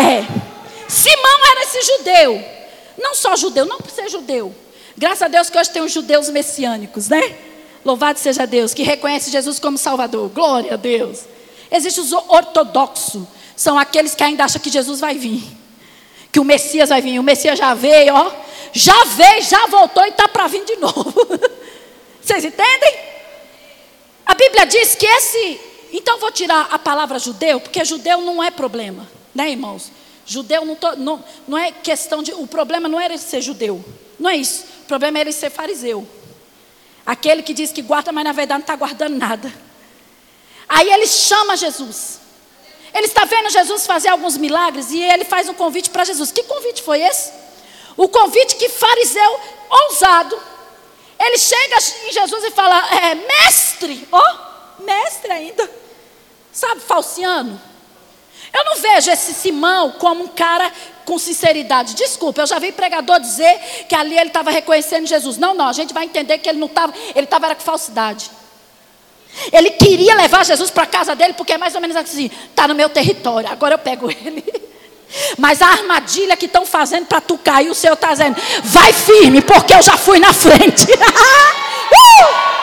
[0.00, 0.26] É.
[0.88, 2.44] Simão era esse judeu.
[2.98, 4.54] Não só judeu, não por ser judeu.
[4.96, 7.36] Graças a Deus que hoje tem os judeus messiânicos, né?
[7.84, 10.28] Louvado seja Deus, que reconhece Jesus como Salvador.
[10.30, 11.20] Glória a Deus.
[11.70, 13.22] Existem os ortodoxos.
[13.56, 15.42] São aqueles que ainda acham que Jesus vai vir.
[16.32, 17.18] Que o Messias vai vir.
[17.18, 18.32] O Messias já veio, ó.
[18.72, 21.14] Já veio, já voltou e está para vir de novo.
[22.20, 22.98] Vocês entendem?
[24.26, 25.60] A Bíblia diz que esse.
[25.92, 29.08] Então vou tirar a palavra judeu, porque judeu não é problema.
[29.34, 29.90] Né, irmãos?
[30.26, 32.32] Judeu não, tô, não, não é questão de.
[32.32, 33.84] O problema não era ele ser judeu.
[34.18, 34.64] Não é isso.
[34.82, 36.06] O problema era ele ser fariseu.
[37.04, 39.52] Aquele que diz que guarda, mas na verdade não está guardando nada.
[40.68, 42.20] Aí ele chama Jesus.
[42.94, 46.30] Ele está vendo Jesus fazer alguns milagres e ele faz um convite para Jesus.
[46.30, 47.32] Que convite foi esse?
[47.96, 50.40] O convite que fariseu ousado.
[51.18, 51.76] Ele chega
[52.08, 55.70] em Jesus e fala: é, Mestre, ó, oh, mestre ainda.
[56.52, 57.60] Sabe, falciano?
[58.52, 60.70] Eu não vejo esse Simão como um cara
[61.04, 61.94] com sinceridade.
[61.94, 65.36] Desculpa, eu já vi pregador dizer que ali ele estava reconhecendo Jesus.
[65.36, 68.30] Não, não, a gente vai entender que ele não estava, ele estava com falsidade.
[69.52, 72.66] Ele queria levar Jesus para a casa dele, porque é mais ou menos assim: está
[72.66, 74.44] no meu território, agora eu pego ele.
[75.38, 79.40] Mas a armadilha que estão fazendo para tu cair, o Senhor está dizendo: vai firme,
[79.40, 80.86] porque eu já fui na frente.
[80.90, 82.59] uh!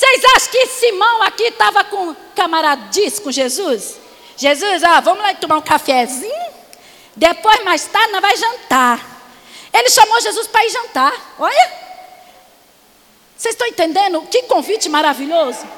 [0.00, 3.98] Vocês acham que Simão aqui estava com camaradice com Jesus?
[4.34, 6.50] Jesus, ó, vamos lá tomar um cafezinho.
[7.14, 8.98] Depois, mais tarde, nós vamos jantar.
[9.70, 11.12] Ele chamou Jesus para ir jantar.
[11.38, 11.72] Olha.
[13.36, 14.22] Vocês estão entendendo?
[14.22, 15.68] Que convite maravilhoso.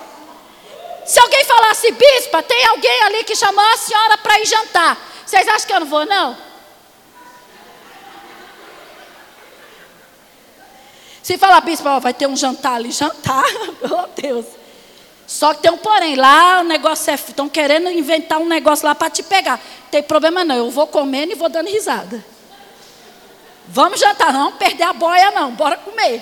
[1.04, 4.96] Se alguém falasse, bispa, tem alguém ali que chamou a senhora para ir jantar.
[5.26, 6.38] Vocês acham que eu não vou, não?
[11.22, 13.44] Se falar, bispo, vai ter um jantar ali, jantar,
[13.84, 14.46] oh Deus.
[15.26, 17.14] Só que tem um porém, lá o negócio é.
[17.14, 19.60] Estão querendo inventar um negócio lá para te pegar.
[19.90, 22.22] Tem problema não, eu vou comendo e vou dando risada.
[23.68, 26.20] Vamos jantar, não perder a boia, não, bora comer.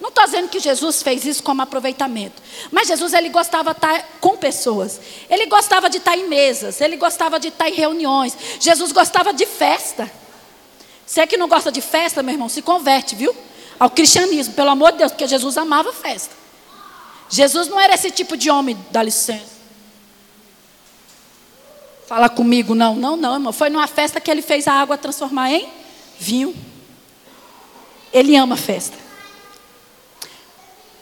[0.00, 2.42] Não estou dizendo que Jesus fez isso como aproveitamento.
[2.70, 5.00] Mas Jesus ele gostava de estar com pessoas.
[5.28, 6.80] Ele gostava de estar em mesas.
[6.80, 8.36] Ele gostava de estar em reuniões.
[8.60, 10.10] Jesus gostava de festa.
[11.06, 13.34] Você que não gosta de festa, meu irmão, se converte, viu?
[13.78, 16.34] Ao cristianismo, pelo amor de Deus, porque Jesus amava festa.
[17.28, 19.54] Jesus não era esse tipo de homem, dá licença.
[22.06, 23.52] Fala comigo, não, não, não, irmão.
[23.52, 25.68] Foi numa festa que ele fez a água transformar em
[26.18, 26.54] vinho.
[28.12, 28.96] Ele ama festa.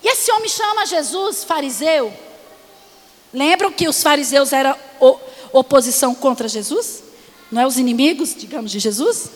[0.03, 2.13] E esse homem chama Jesus fariseu.
[3.33, 4.77] Lembram que os fariseus eram
[5.53, 7.03] oposição contra Jesus?
[7.51, 9.31] Não é os inimigos, digamos, de Jesus?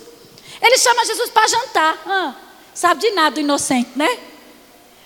[0.61, 2.03] Ele chama Jesus para jantar.
[2.07, 2.35] Ah,
[2.77, 4.19] sabe de nada o inocente, né?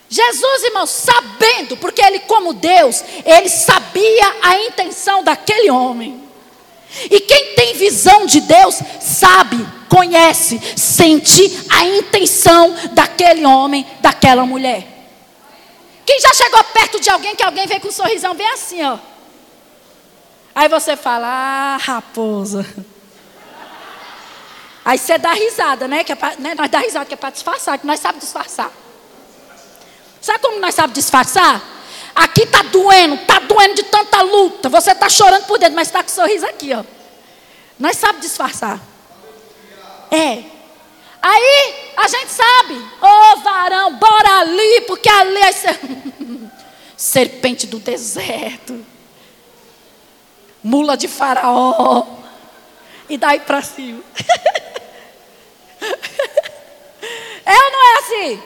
[0.09, 6.21] Jesus, irmão, sabendo, porque ele, como Deus, ele sabia a intenção daquele homem.
[7.09, 14.85] E quem tem visão de Deus, sabe, conhece, sente a intenção daquele homem, daquela mulher.
[16.05, 18.99] Quem já chegou perto de alguém que alguém vem com um sorrisão bem assim, ó.
[20.53, 22.67] Aí você fala, ah, raposa.
[24.85, 26.05] Aí você dá risada, né?
[26.05, 26.55] Que é pra, né?
[26.55, 28.71] Nós dá risada, que é para disfarçar, que nós sabemos disfarçar.
[30.21, 31.63] Sabe como nós sabemos disfarçar?
[32.15, 34.69] Aqui está doendo, está doendo de tanta luta.
[34.69, 36.85] Você está chorando por dentro, mas está com sorriso aqui, ó.
[37.79, 38.81] Nós sabemos disfarçar.
[40.11, 40.43] É.
[41.23, 42.75] Aí A gente sabe.
[42.75, 45.79] Ô oh, varão, bora ali, porque ali é ser...
[46.97, 48.85] serpente do deserto.
[50.63, 52.07] Mula de faraó.
[53.09, 54.03] E daí para cima.
[57.47, 58.43] é ou não é assim?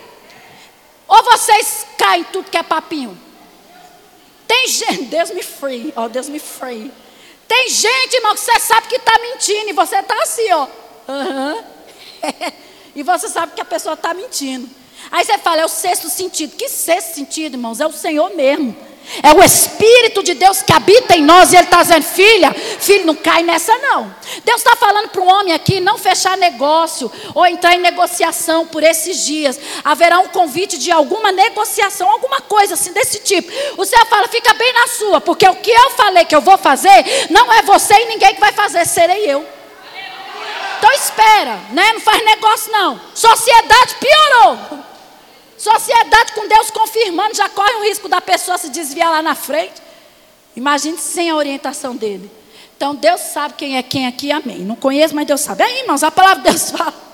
[1.07, 3.19] Ou vocês caem tudo que é papinho?
[4.47, 6.91] Tem gente, Deus me free, ó, oh, Deus me free.
[7.47, 10.67] Tem gente, irmão, que você sabe que está mentindo e você está assim, ó.
[11.09, 11.65] Uhum.
[12.97, 14.69] e você sabe que a pessoa está mentindo.
[15.11, 16.57] Aí você fala, é o sexto sentido.
[16.57, 17.81] Que sexto sentido, irmãos?
[17.81, 18.75] É o Senhor mesmo.
[19.23, 23.07] É o Espírito de Deus que habita em nós e Ele está dizendo, filha, filho,
[23.07, 24.15] não cai nessa não.
[24.45, 28.83] Deus está falando para o homem aqui não fechar negócio ou entrar em negociação por
[28.83, 29.59] esses dias.
[29.85, 33.51] Haverá um convite de alguma negociação, alguma coisa assim desse tipo.
[33.77, 36.59] O Senhor fala, fica bem na sua, porque o que eu falei que eu vou
[36.59, 39.47] fazer, não é você e ninguém que vai fazer, serei eu.
[40.79, 41.93] Então espera, né?
[41.93, 43.01] Não faz negócio não.
[43.15, 44.85] Sociedade piorou.
[45.57, 49.81] Sociedade com Deus confirmando, já corre o risco da pessoa se desviar lá na frente.
[50.57, 52.31] Imagine sem a orientação dele.
[52.77, 54.59] Então Deus sabe quem é quem aqui, amém.
[54.59, 55.63] Não conheço, mas Deus sabe.
[55.63, 57.05] Aí, irmãos, a palavra de Deus fala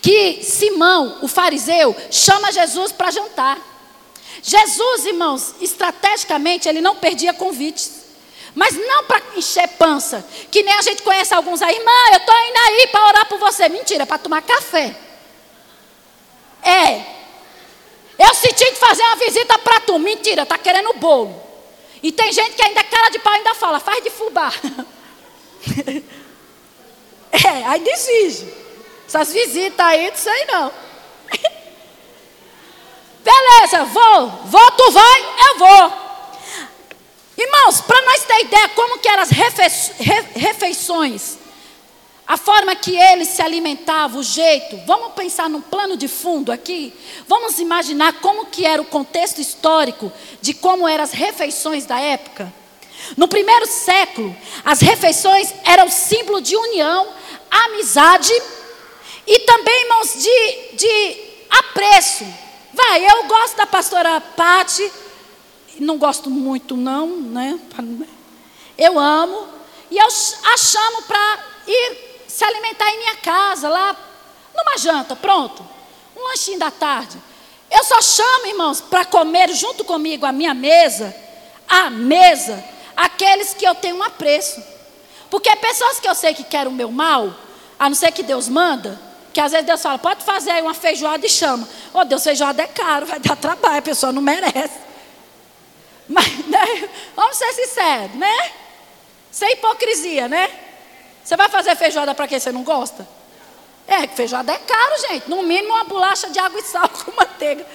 [0.00, 3.58] que Simão, o fariseu, chama Jesus para jantar.
[4.42, 8.06] Jesus, irmãos, estrategicamente, ele não perdia convites.
[8.54, 12.34] Mas não para encher pança, que nem a gente conhece alguns aí, irmã, eu estou
[12.34, 13.68] indo aí para orar por você.
[13.68, 14.96] Mentira, para tomar café.
[16.62, 17.15] É,
[18.28, 19.98] eu senti de fazer uma visita para tu.
[19.98, 21.42] Mentira, está querendo bolo.
[22.02, 24.52] E tem gente que ainda é cara de pau ainda fala, faz de fubá.
[27.32, 28.46] é, aí desiste.
[29.06, 30.72] Essas visitas aí, não sei não.
[33.22, 34.28] Beleza, vou.
[34.46, 35.92] Vou, tu vai, eu vou.
[37.38, 39.30] Irmãos, para nós ter ideia como que eram as
[40.34, 41.38] refeições
[42.26, 44.76] a forma que ele se alimentava, o jeito.
[44.84, 46.92] Vamos pensar num plano de fundo aqui?
[47.28, 52.52] Vamos imaginar como que era o contexto histórico de como eram as refeições da época?
[53.16, 54.34] No primeiro século,
[54.64, 57.06] as refeições eram símbolo de união,
[57.48, 58.32] amizade
[59.24, 61.16] e também, irmãos, de, de
[61.48, 62.26] apreço.
[62.72, 64.90] Vai, eu gosto da pastora Pati,
[65.78, 67.58] não gosto muito não, né?
[68.76, 69.46] Eu amo
[69.90, 72.05] e eu a chamo para ir
[72.36, 73.96] se alimentar em minha casa, lá,
[74.54, 75.66] numa janta, pronto.
[76.14, 77.16] Um lanchinho da tarde.
[77.70, 81.16] Eu só chamo, irmãos, para comer junto comigo a minha mesa,
[81.66, 82.62] a mesa,
[82.94, 84.62] aqueles que eu tenho um apreço.
[85.30, 87.34] Porque pessoas que eu sei que querem o meu mal,
[87.78, 89.00] a não ser que Deus manda,
[89.32, 91.66] que às vezes Deus fala, pode fazer aí uma feijoada e chama.
[91.94, 94.78] Ô oh, Deus, feijoada é caro, vai dar trabalho, a pessoa não merece.
[96.06, 96.90] Mas, né?
[97.16, 98.52] Vamos ser sinceros, né?
[99.30, 100.65] Sem hipocrisia, né?
[101.26, 103.06] Você vai fazer feijoada para quem você não gosta?
[103.84, 105.28] É, feijoada é caro, gente.
[105.28, 107.66] No mínimo uma bolacha de água e sal com manteiga.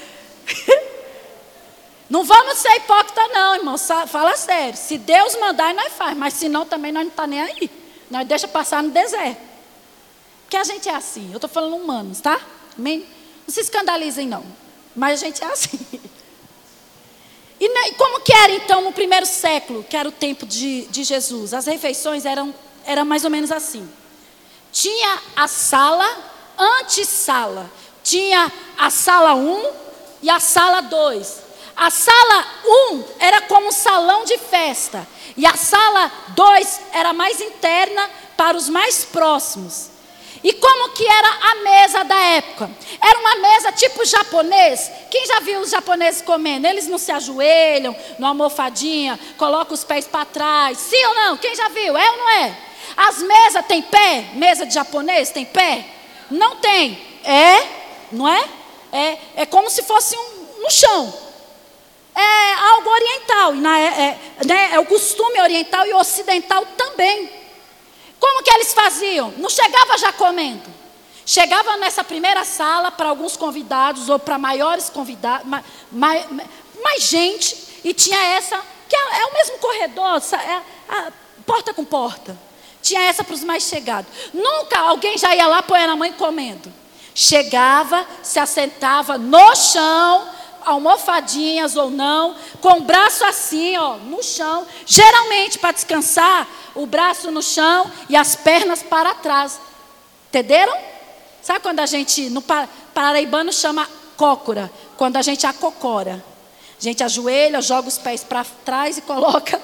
[2.09, 3.77] Não vamos ser hipócrita, não, irmão.
[4.07, 4.77] Fala sério.
[4.77, 6.17] Se Deus mandar, nós faz.
[6.17, 7.69] Mas se não, também nós não está nem aí.
[8.09, 9.41] Nós deixa passar no deserto.
[10.43, 11.29] Porque a gente é assim.
[11.31, 12.39] Eu estou falando humanos, tá?
[12.77, 13.03] Não
[13.49, 14.45] se escandalizem, não.
[14.95, 15.77] Mas a gente é assim.
[17.59, 21.53] E como que era então no primeiro século, que era o tempo de, de Jesus?
[21.53, 23.87] As refeições eram era mais ou menos assim.
[24.71, 26.07] Tinha a sala,
[26.57, 27.69] antessala.
[28.03, 29.71] Tinha a sala 1
[30.23, 31.41] e a sala 2.
[31.75, 32.45] A sala
[32.93, 35.07] 1 era como um salão de festa.
[35.35, 39.89] E a sala 2 era mais interna para os mais próximos.
[40.43, 42.71] E como que era a mesa da época?
[42.99, 44.91] Era uma mesa tipo japonês.
[45.09, 46.65] Quem já viu os japoneses comendo?
[46.65, 50.79] Eles não se ajoelham, numa almofadinha, colocam os pés para trás.
[50.79, 51.37] Sim ou não?
[51.37, 51.95] Quem já viu?
[51.95, 52.57] É ou não é?
[52.95, 54.31] As mesas têm pé?
[54.33, 55.85] Mesa de japonês tem pé?
[56.29, 56.99] Não tem.
[57.23, 57.67] É,
[58.11, 58.49] não é?
[58.91, 61.13] É, é como se fosse um, no chão.
[62.13, 63.53] É algo oriental.
[63.53, 63.85] Na, é,
[64.39, 67.29] é, né, é o costume oriental e ocidental também.
[68.19, 69.33] Como que eles faziam?
[69.37, 70.69] Não chegava já comendo.
[71.25, 76.25] Chegava nessa primeira sala para alguns convidados ou para maiores convidados, mais, mais,
[76.83, 81.11] mais, gente, e tinha essa, que é, é o mesmo corredor, é,
[81.45, 82.37] porta com porta.
[82.81, 84.11] Tinha essa para os mais chegados.
[84.33, 86.71] Nunca alguém já ia lá pôr na mãe comendo.
[87.13, 90.27] Chegava, se assentava no chão,
[90.65, 97.31] almofadinhas ou não, com o braço assim, ó, no chão, geralmente para descansar, o braço
[97.31, 99.59] no chão e as pernas para trás.
[100.29, 100.73] Entenderam?
[101.41, 102.41] Sabe quando a gente, no
[102.93, 106.23] paraibano chama cócora, quando a gente acocora.
[106.79, 109.61] A gente ajoelha, joga os pés para trás e coloca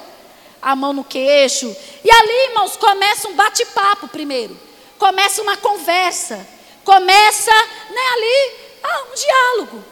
[0.60, 1.74] a mão no queixo.
[2.04, 4.58] E ali, irmãos, começa um bate-papo primeiro.
[4.98, 6.46] Começa uma conversa.
[6.84, 7.52] começa
[7.90, 9.84] né, ali ah, um diálogo.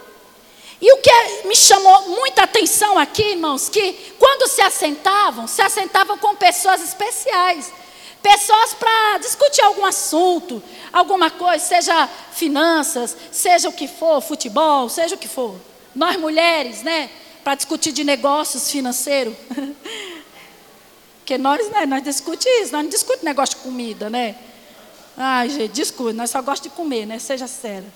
[0.80, 6.18] E o que me chamou muita atenção aqui, irmãos, que quando se assentavam, se assentavam
[6.18, 7.72] com pessoas especiais.
[8.22, 15.14] Pessoas para discutir algum assunto, alguma coisa, seja finanças, seja o que for, futebol, seja
[15.14, 15.54] o que for.
[15.94, 17.08] Nós mulheres, né,
[17.44, 19.34] para discutir de negócios financeiros.
[21.26, 24.36] Porque nós, né, nós discutimos isso, nós não discutimos negócio de comida, né?
[25.16, 27.18] Ai, gente, discute, nós só gostamos de comer, né?
[27.18, 27.92] Seja sério.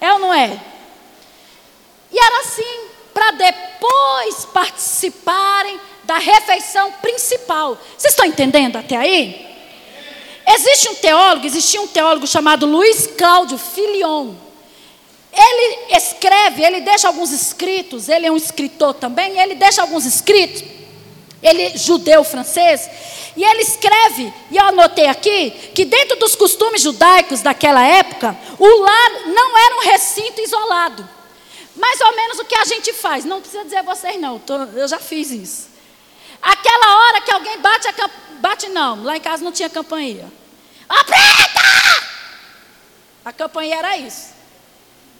[0.00, 0.60] É ou não é?
[2.10, 7.78] E era assim, para depois participarem da refeição principal.
[7.96, 9.46] Vocês estão entendendo até aí?
[10.44, 14.34] Existe um teólogo, existia um teólogo chamado Luiz Cláudio Filion.
[15.32, 20.75] Ele escreve, ele deixa alguns escritos, ele é um escritor também, ele deixa alguns escritos,
[21.46, 22.88] ele é judeu francês,
[23.36, 28.80] e ele escreve, e eu anotei aqui, que dentro dos costumes judaicos daquela época, o
[28.80, 31.08] lar não era um recinto isolado.
[31.76, 34.88] Mais ou menos o que a gente faz, não precisa dizer vocês não, tô, eu
[34.88, 35.68] já fiz isso.
[36.40, 37.92] Aquela hora que alguém bate a
[38.38, 40.30] bate não, lá em casa não tinha campainha.
[40.88, 42.06] Ó preta!
[43.24, 44.34] A campainha era isso.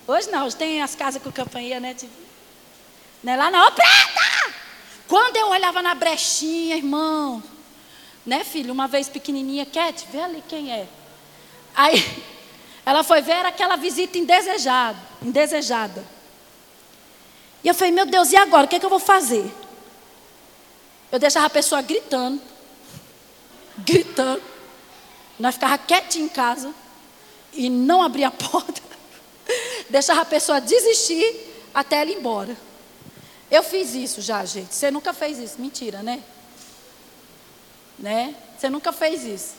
[0.06, 1.94] Hoje não, hoje tem as casas com campainha, né?
[1.94, 2.12] Tipo,
[3.22, 3.36] né?
[3.36, 4.65] Lá não, preta!
[5.08, 7.42] Quando eu olhava na brechinha, irmão,
[8.24, 10.88] né, filho, uma vez pequenininha, Cat, vê ali quem é.
[11.74, 12.02] Aí,
[12.84, 16.04] ela foi ver aquela visita indesejada, indesejada.
[17.62, 18.66] E eu falei, meu Deus, e agora?
[18.66, 19.52] O que, é que eu vou fazer?
[21.10, 22.40] Eu deixava a pessoa gritando
[23.78, 24.42] gritando.
[25.38, 26.72] Nós ficava quietinho em casa
[27.52, 28.80] e não abria a porta.
[29.88, 32.56] Deixava a pessoa desistir até ela ir embora.
[33.50, 34.74] Eu fiz isso já, gente.
[34.74, 35.60] Você nunca fez isso.
[35.60, 36.22] Mentira, né?
[37.98, 38.34] Né?
[38.58, 39.54] Você nunca fez isso.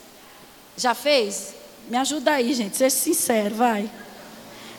[0.76, 1.54] Já fez?
[1.88, 2.76] Me ajuda aí, gente.
[2.76, 3.90] Seja sincero, vai.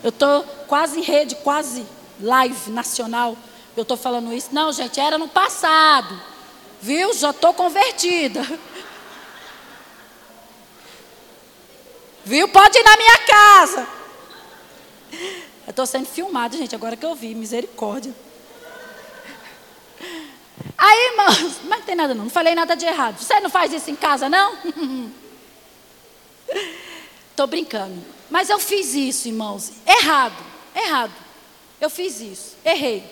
[0.04, 1.86] Eu estou quase em rede, quase
[2.22, 3.36] live nacional.
[3.76, 4.50] Eu estou falando isso.
[4.52, 6.22] Não, gente, era no passado.
[6.82, 7.14] Viu?
[7.14, 8.42] Já estou convertida.
[12.24, 12.48] Viu?
[12.48, 13.88] Pode ir na minha casa.
[15.66, 18.14] Eu estou sendo filmado, gente, agora que eu vi, misericórdia.
[20.80, 23.20] Aí, irmãos, mas não tem nada não, não falei nada de errado.
[23.20, 24.58] Você não faz isso em casa, não?
[27.30, 28.02] Estou brincando.
[28.30, 29.72] Mas eu fiz isso, irmãos.
[29.86, 30.36] Errado,
[30.74, 31.14] errado.
[31.82, 33.04] Eu fiz isso, errei.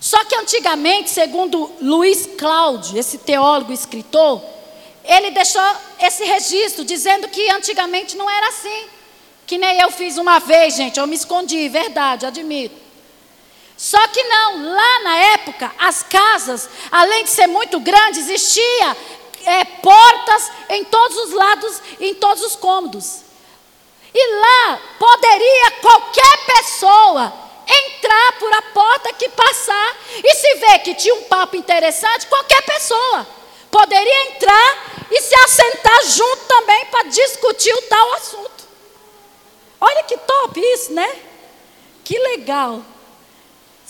[0.00, 4.42] Só que antigamente, segundo Luiz Cláudio, esse teólogo escritor,
[5.04, 5.62] ele deixou
[5.98, 8.86] esse registro, dizendo que antigamente não era assim.
[9.46, 12.79] Que nem eu fiz uma vez, gente, eu me escondi, verdade, admito.
[13.80, 18.96] Só que não, lá na época, as casas, além de ser muito grandes, existia
[19.46, 23.20] é, portas em todos os lados, em todos os cômodos.
[24.12, 27.32] E lá poderia qualquer pessoa
[27.66, 32.60] entrar por a porta que passar e se ver que tinha um papo interessante, qualquer
[32.60, 33.26] pessoa
[33.70, 38.68] poderia entrar e se assentar junto também para discutir o tal assunto.
[39.80, 41.10] Olha que top isso, né?
[42.04, 42.84] Que legal.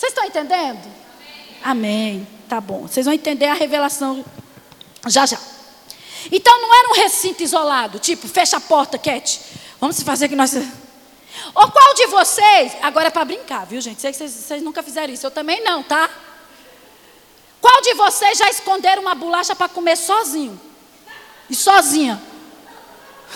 [0.01, 0.91] Vocês estão entendendo?
[1.63, 2.27] Amém.
[2.49, 2.89] Tá bom.
[2.89, 4.25] Vocês vão entender a revelação
[5.07, 5.39] já já.
[6.33, 9.39] Então não era um recinto isolado, tipo, fecha a porta, Cat.
[9.79, 10.55] Vamos fazer que nós.
[10.55, 12.73] Ou qual de vocês.
[12.81, 14.01] Agora é para brincar, viu, gente?
[14.01, 15.27] Sei que vocês, vocês nunca fizeram isso.
[15.27, 16.09] Eu também não, tá?
[17.61, 20.59] Qual de vocês já esconderam uma bolacha para comer sozinho?
[21.51, 22.23] E sozinha?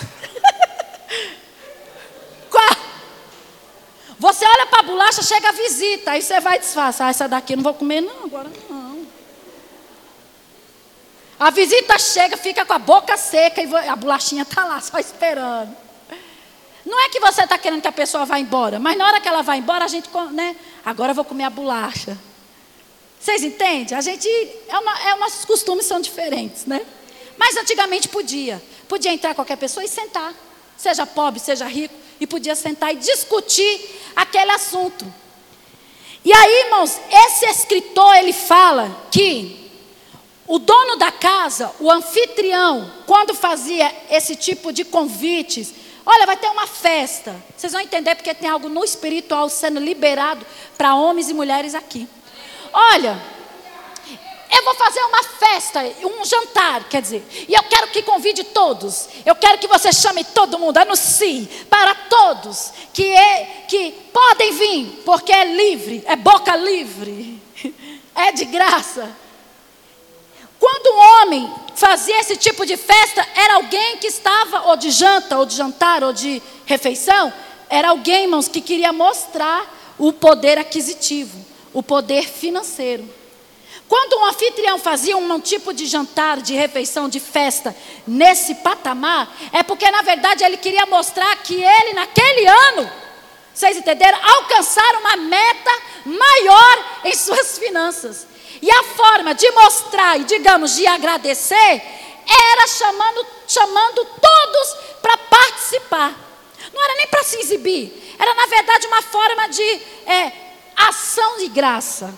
[2.49, 2.94] Qual?
[4.17, 7.07] Você olha para a bolacha, chega a visita, aí você vai disfarçar.
[7.07, 9.05] Ah, essa daqui eu não vou comer, não, agora não.
[11.37, 15.75] A visita chega, fica com a boca seca e a bolachinha está lá, só esperando.
[16.85, 19.27] Não é que você está querendo que a pessoa vá embora, mas na hora que
[19.27, 20.55] ela vai embora, a gente, né?
[20.85, 22.17] Agora eu vou comer a bolacha.
[23.19, 23.97] Vocês entendem?
[23.97, 24.29] A gente,
[24.67, 26.85] é uma, é, nossos costumes são diferentes, né?
[27.37, 28.61] Mas antigamente podia.
[28.87, 30.31] Podia entrar qualquer pessoa e sentar.
[30.77, 32.04] Seja pobre, seja rico.
[32.19, 35.05] E podia sentar e discutir aquele assunto.
[36.23, 39.71] E aí, irmãos, esse escritor, ele fala que
[40.47, 45.73] o dono da casa, o anfitrião, quando fazia esse tipo de convites,
[46.05, 47.35] olha, vai ter uma festa.
[47.55, 50.45] Vocês vão entender porque tem algo no espiritual sendo liberado
[50.77, 52.07] para homens e mulheres aqui.
[52.71, 53.19] Olha,
[54.57, 59.09] eu vou fazer uma festa, um jantar, quer dizer, e eu quero que convide todos.
[59.25, 65.01] Eu quero que você chame todo mundo, anuncie para todos que, é, que podem vir,
[65.05, 67.41] porque é livre, é boca livre,
[68.15, 69.09] é de graça.
[70.57, 75.37] Quando um homem fazia esse tipo de festa, era alguém que estava, ou de janta,
[75.37, 77.31] ou de jantar, ou de refeição,
[77.69, 81.37] era alguém, irmãos, que queria mostrar o poder aquisitivo,
[81.73, 83.07] o poder financeiro.
[83.87, 87.75] Quando um anfitrião fazia um tipo de jantar, de refeição, de festa
[88.07, 92.91] nesse patamar, é porque na verdade ele queria mostrar que ele, naquele ano,
[93.53, 94.17] vocês entenderam?
[94.21, 95.71] Alcançar uma meta
[96.05, 98.27] maior em suas finanças.
[98.61, 101.81] E a forma de mostrar e, digamos, de agradecer
[102.27, 106.13] era chamando, chamando todos para participar.
[106.73, 110.31] Não era nem para se exibir, era na verdade uma forma de é,
[110.75, 112.13] ação de graça,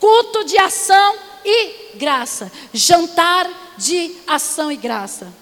[0.00, 5.32] culto de ação e graça, jantar de ação e graça.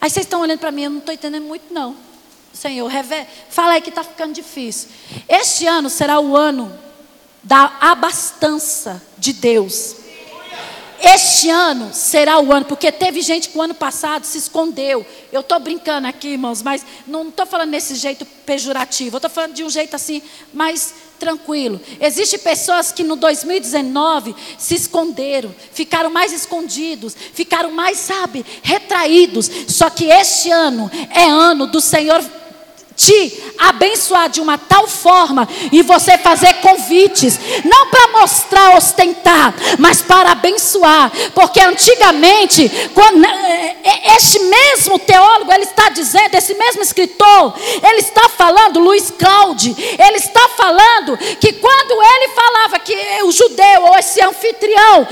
[0.00, 1.96] Aí vocês estão olhando para mim, eu não estou entendendo muito não.
[2.52, 2.90] Senhor,
[3.50, 4.88] fala aí que está ficando difícil.
[5.28, 6.76] Este ano será o ano
[7.42, 10.05] da abastança de Deus.
[11.00, 15.06] Este ano será o ano, porque teve gente que o ano passado se escondeu.
[15.30, 19.16] Eu estou brincando aqui, irmãos, mas não estou falando desse jeito pejorativo.
[19.16, 20.22] Estou falando de um jeito assim,
[20.52, 21.80] mais tranquilo.
[22.00, 29.50] Existem pessoas que no 2019 se esconderam, ficaram mais escondidos, ficaram mais, sabe, retraídos.
[29.68, 32.22] Só que este ano é ano do Senhor
[32.96, 40.00] te abençoar de uma tal forma e você fazer convites, não para mostrar, ostentar, mas
[40.00, 46.82] para abençoar, porque antigamente, quando, é, é, este mesmo teólogo, ele está dizendo, esse mesmo
[46.82, 53.30] escritor, ele está falando, Luiz Cláudio, ele está falando que quando ele falava que o
[53.30, 55.06] judeu ou esse anfitrião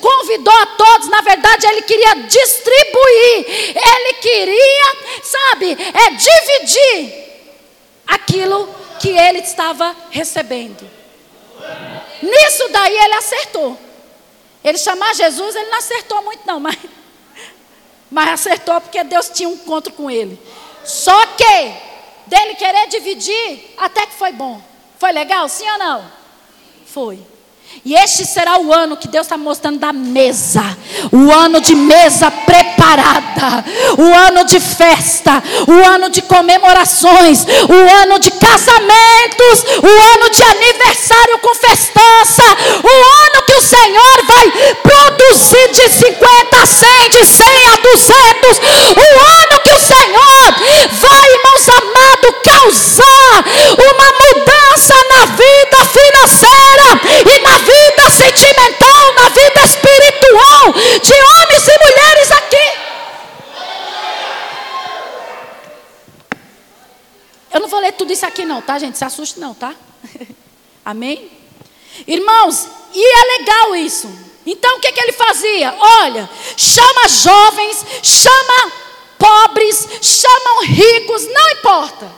[0.00, 7.21] convidou a todos, na verdade ele queria distribuir, ele queria, sabe, é dividir
[8.06, 8.68] aquilo
[9.00, 10.88] que ele estava recebendo.
[12.22, 13.78] Nisso daí ele acertou.
[14.62, 16.76] Ele chamar Jesus, ele não acertou muito não, mas,
[18.10, 20.40] mas acertou porque Deus tinha um encontro com ele.
[20.84, 21.74] Só que
[22.26, 24.62] dele querer dividir, até que foi bom.
[24.98, 26.12] Foi legal, sim ou não?
[26.86, 27.31] Foi.
[27.84, 30.62] E este será o ano que Deus está mostrando da mesa.
[31.10, 33.64] O ano de mesa preparada.
[33.98, 35.42] O ano de festa.
[35.66, 37.44] O ano de comemorações.
[37.68, 39.64] O ano de casamentos.
[39.82, 42.44] O ano de aniversário com festança.
[42.84, 42.94] O
[43.24, 44.52] ano que o Senhor vai
[44.82, 48.58] produzir de 50 a 100, de 100 a 200.
[48.96, 49.08] O
[49.42, 50.54] ano que o Senhor
[51.00, 53.44] vai, irmãos amados, causar
[53.76, 61.78] uma mudança na vida financeira e na vida sentimental, na vida espiritual de homens e
[61.84, 62.82] mulheres aqui.
[67.52, 68.96] Eu não vou ler tudo isso aqui não, tá, gente?
[68.96, 69.74] Se assuste não, tá?
[70.84, 71.30] Amém?
[72.06, 74.10] Irmãos, e é legal isso.
[74.44, 75.74] Então o que, que ele fazia?
[75.78, 78.72] Olha, chama jovens, chama
[79.18, 82.10] pobres, chamam ricos, não importa.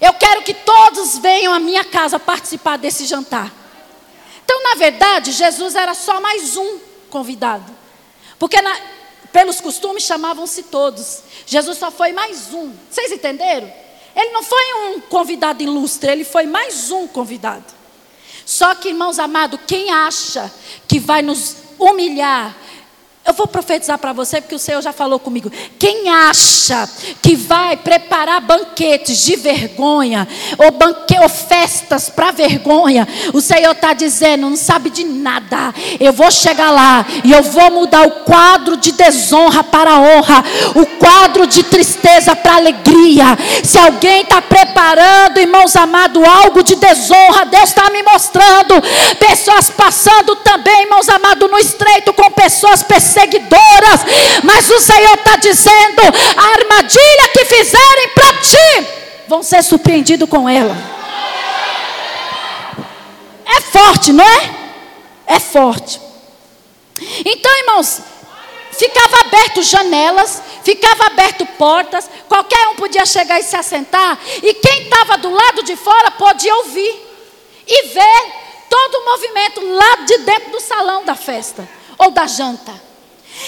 [0.00, 3.61] Eu quero que todos venham à minha casa participar desse jantar.
[4.44, 6.78] Então, na verdade, Jesus era só mais um
[7.10, 7.72] convidado.
[8.38, 8.76] Porque na,
[9.32, 11.22] pelos costumes chamavam-se todos.
[11.46, 12.72] Jesus só foi mais um.
[12.90, 13.72] Vocês entenderam?
[14.14, 17.64] Ele não foi um convidado ilustre, ele foi mais um convidado.
[18.44, 20.52] Só que, irmãos amados, quem acha
[20.86, 22.54] que vai nos humilhar,
[23.24, 25.50] eu vou profetizar para você, porque o Senhor já falou comigo.
[25.78, 26.88] Quem acha
[27.22, 30.26] que vai preparar banquetes de vergonha,
[30.58, 35.72] ou, banque, ou festas para vergonha, o Senhor está dizendo, não sabe de nada.
[36.00, 40.44] Eu vou chegar lá e eu vou mudar o quadro de desonra para honra,
[40.74, 43.38] o quadro de tristeza para alegria.
[43.62, 48.82] Se alguém está preparando, irmãos amados, algo de desonra, Deus está me mostrando.
[49.20, 54.00] Pessoas passando também, irmãos amados, no estreito com pessoas perseguidas seguidoras,
[54.42, 56.02] mas o Senhor está dizendo:
[56.36, 58.86] a armadilha que fizerem para ti,
[59.28, 60.76] vão ser surpreendidos com ela.
[63.44, 64.50] É forte, não é?
[65.26, 66.00] É forte.
[67.24, 68.00] Então, irmãos,
[68.72, 74.82] ficava aberto janelas, ficava aberto portas, qualquer um podia chegar e se assentar, e quem
[74.82, 77.08] estava do lado de fora podia ouvir
[77.66, 78.32] e ver
[78.68, 82.91] todo o movimento lá de dentro do salão da festa ou da janta.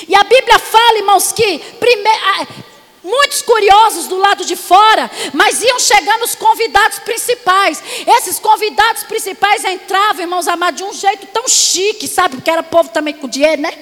[0.08, 1.60] E a Bíblia fala, irmãos, que
[3.02, 7.82] muitos curiosos do lado de fora, mas iam chegando os convidados principais.
[8.06, 12.36] Esses convidados principais entravam, irmãos amados, de um jeito tão chique, sabe?
[12.36, 13.72] Porque era povo também com dinheiro, né?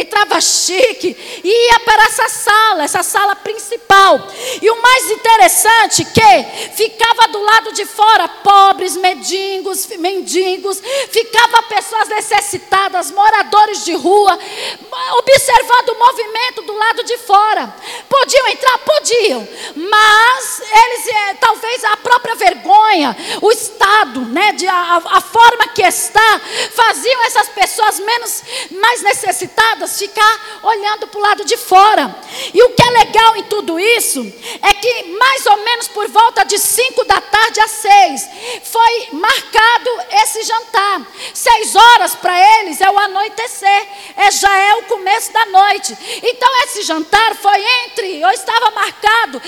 [0.00, 4.20] Entrava chique, ia para essa sala, essa sala principal.
[4.60, 10.80] E o mais interessante que ficava do lado de fora pobres, mendigos, mendigos,
[11.10, 14.38] ficava pessoas necessitadas, moradores de rua,
[15.18, 17.74] observando o movimento do lado de fora.
[18.08, 18.78] Podiam entrar?
[18.78, 25.68] Podiam, mas eles, é, talvez a própria vergonha, o estado, né, de a, a forma
[25.68, 26.40] que está,
[26.74, 32.14] faziam essas pessoas menos, mais necessitadas ficar olhando para o lado de fora.
[32.52, 34.20] E o que é legal em tudo isso
[34.62, 38.28] é que mais ou menos por volta de 5 da tarde às 6
[38.64, 39.90] foi marcado
[40.22, 41.06] esse jantar.
[41.32, 45.96] Seis horas para eles é o anoitecer, é, já é o começo da noite.
[46.22, 49.40] Então esse jantar foi entre, ou estava marcado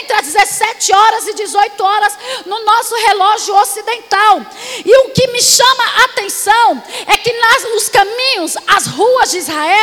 [0.00, 4.40] entre as 17 horas e 18 horas no nosso relógio ocidental.
[4.84, 9.38] E o que me chama a atenção é que nas, os caminhos, as ruas de
[9.38, 9.75] Israel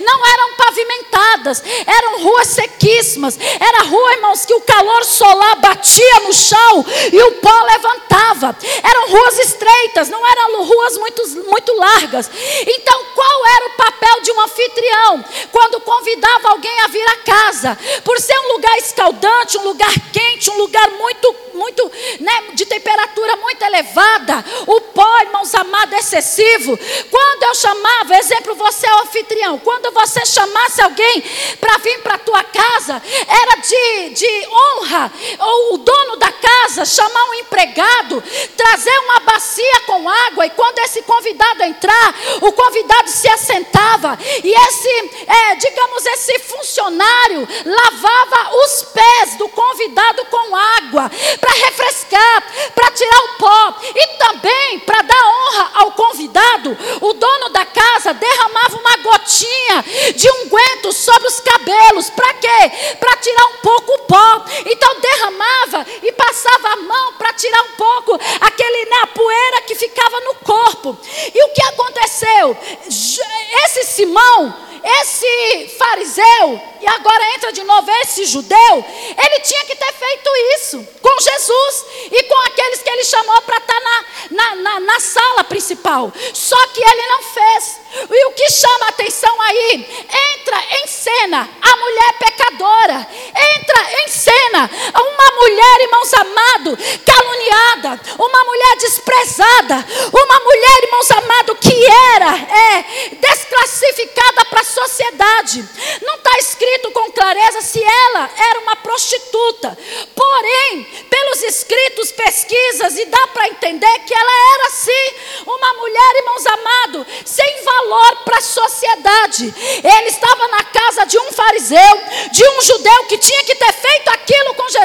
[0.00, 3.38] não eram pavimentadas, eram ruas sequíssimas.
[3.38, 8.56] Era rua, irmãos, que o calor solar batia no chão e o pó levantava.
[8.82, 12.30] Eram ruas estreitas, não eram ruas muito, muito largas.
[12.66, 17.78] Então, qual era o papel de um anfitrião quando convidava alguém a vir à casa?
[18.02, 23.36] Por ser um lugar escaldante, um lugar quente, um lugar muito, muito, né, de temperatura
[23.36, 26.78] muito elevada, o pó, irmãos amados, excessivo.
[27.10, 31.22] Quando eu chamava, exemplo, você é o anfitrião, quando você chamasse alguém
[31.60, 36.86] para vir para a tua casa, era de, de honra, ou o dono da casa
[36.86, 38.24] chamar um empregado,
[38.56, 44.50] trazer uma bacia com água, e quando esse convidado entrar, o convidado se assentava, e
[44.50, 52.90] esse, é, digamos, esse funcionário lavava os pés do convidado com água, para refrescar, para
[52.92, 58.76] tirar o pó, e também para dar honra ao convidado, o dono da casa derramava
[58.76, 59.84] uma gotinha
[60.14, 62.96] de unguento sobre os cabelos, para quê?
[62.98, 64.44] Para tirar um pouco o pó.
[64.66, 69.74] Então derramava e passava a mão para tirar um pouco aquele né, a poeira que
[69.74, 70.96] ficava no corpo.
[71.34, 72.56] E o que aconteceu?
[72.90, 74.52] Esse Simão
[74.82, 78.84] esse fariseu, e agora entra de novo esse judeu,
[79.16, 83.58] ele tinha que ter feito isso com Jesus e com aqueles que ele chamou para
[83.58, 86.12] estar tá na, na, na, na sala principal.
[86.32, 87.80] Só que ele não fez.
[88.10, 90.06] E o que chama a atenção aí?
[90.32, 93.08] Entra em cena a mulher pecadora,
[93.56, 101.58] entra em cena uma mulher, irmãos amados, caluniada, uma mulher desprezada, uma mulher, irmãos amados,
[101.60, 105.68] que era é, desclassificada para sociedade.
[106.02, 109.76] Não está escrito com clareza se ela era uma prostituta.
[110.14, 115.14] Porém, pelos escritos, pesquisas, e dá para entender que ela era sim
[115.46, 119.54] uma mulher, irmãos amados, sem valor para a sociedade.
[119.82, 124.08] Ele estava na casa de um fariseu, de um judeu que tinha que ter feito
[124.08, 124.79] aquilo com Jesus,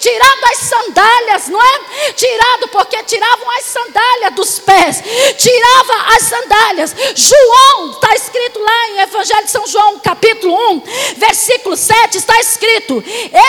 [0.00, 2.12] tirado as sandálias, não é?
[2.14, 5.02] Tirado porque tiravam as sandálias dos pés,
[5.36, 6.94] tirava as sandálias.
[7.14, 10.82] João está escrito lá em Evangelho Evangelho de São João, capítulo 1,
[11.16, 13.02] versículo 7, está escrito: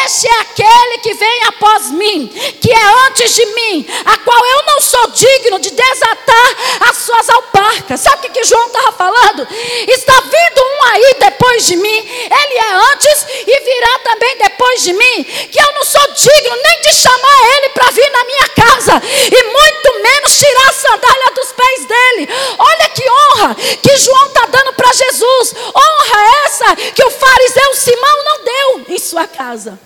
[0.05, 2.27] Este é aquele que vem após mim,
[2.59, 6.55] que é antes de mim, a qual eu não sou digno de desatar
[6.89, 8.01] as suas alparcas.
[8.01, 9.47] Sabe o que, que João estava falando?
[9.87, 14.93] Está vindo um aí depois de mim, ele é antes e virá também depois de
[14.93, 19.01] mim, que eu não sou digno nem de chamar ele para vir na minha casa,
[19.31, 22.29] e muito menos tirar a sandália dos pés dele.
[22.57, 25.55] Olha que honra que João está dando para Jesus.
[25.75, 29.79] Honra essa que o fariseu Simão não deu em sua casa.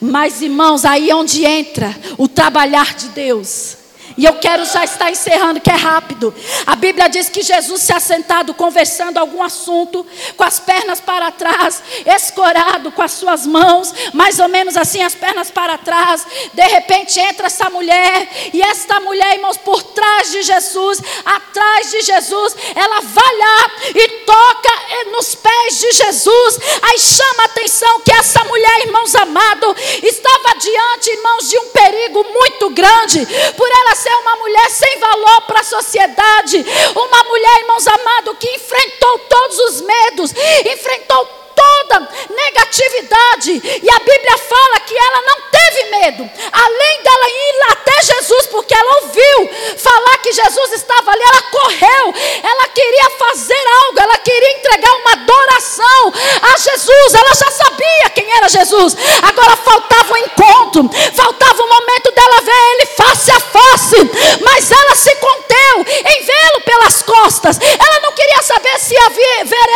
[0.00, 3.83] Mas, irmãos, aí é onde entra o trabalhar de Deus.
[4.16, 6.34] E eu quero já estar encerrando, que é rápido.
[6.66, 10.06] A Bíblia diz que Jesus se assentado conversando algum assunto,
[10.36, 15.14] com as pernas para trás, escorado com as suas mãos, mais ou menos assim, as
[15.14, 16.26] pernas para trás.
[16.52, 22.02] De repente entra essa mulher, e esta mulher, irmãos, por trás de Jesus, atrás de
[22.02, 24.74] Jesus, ela vai lá e toca
[25.10, 26.58] nos pés de Jesus.
[26.82, 32.24] Aí chama a atenção que essa mulher, irmãos amados, estava diante, irmãos, de um perigo
[32.24, 36.62] muito grande, por ela ser uma mulher sem valor para a sociedade,
[36.94, 40.34] uma mulher, irmãos amados, que enfrentou todos os medos,
[40.70, 43.80] enfrentou toda negatividade.
[43.82, 48.74] E a Bíblia fala que ela não teve medo, além dela ir até Jesus, porque
[48.74, 54.50] ela ouviu falar que Jesus estava ali, ela correu, ela queria fazer algo, ela queria
[54.58, 57.14] entregar uma adoração a Jesus.
[57.14, 62.40] Ela já sabia quem era Jesus, agora faltava um encontro, faltava o um momento dela
[62.42, 63.96] ver ele face a face,
[64.42, 67.58] mas ela se conteu em vê-lo pelas costas.
[67.60, 69.24] Ela não queria saber se ia ver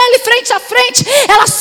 [0.06, 0.18] ele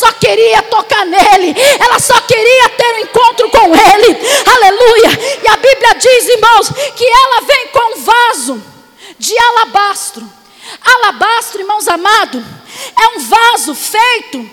[0.08, 4.18] só queria tocar nele, ela só queria ter um encontro com ele.
[4.46, 5.42] Aleluia!
[5.44, 8.64] E a Bíblia diz, irmãos, que ela vem com um vaso
[9.20, 10.30] de alabastro.
[10.84, 12.44] Alabastro, irmãos amados,
[13.00, 14.50] é um vaso feito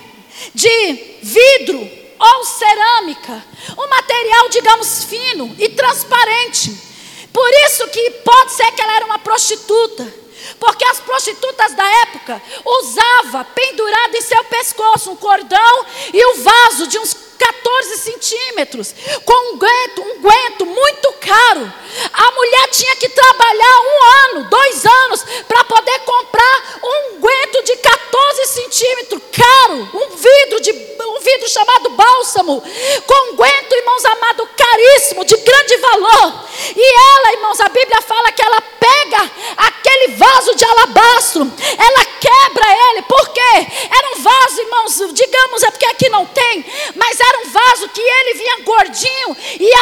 [0.53, 3.43] de vidro ou cerâmica,
[3.77, 6.75] um material, digamos, fino e transparente.
[7.31, 10.24] Por isso que pode ser que ela era uma prostituta
[10.59, 16.43] porque as prostitutas da época usavam pendurado em seu pescoço um cordão e o um
[16.43, 21.73] vaso de uns 14 centímetros, com um guento, um guento muito caro.
[22.13, 27.75] A mulher tinha que trabalhar um ano, dois anos, para poder comprar um guento de
[27.77, 32.61] 14 centímetros, caro, um vidro, de, um vidro chamado bálsamo,
[33.05, 36.45] com um guento, irmãos amados, caríssimo, de grande valor.
[36.75, 42.89] E ela, irmãos, a Bíblia fala que ela pega aquele vaso de alabastro, ela quebra
[42.89, 43.67] ele, por quê?
[43.89, 46.65] Era um vaso, irmãos, digamos, é porque aqui não tem,
[46.95, 49.73] mas era um vaso que ele vinha gordinho e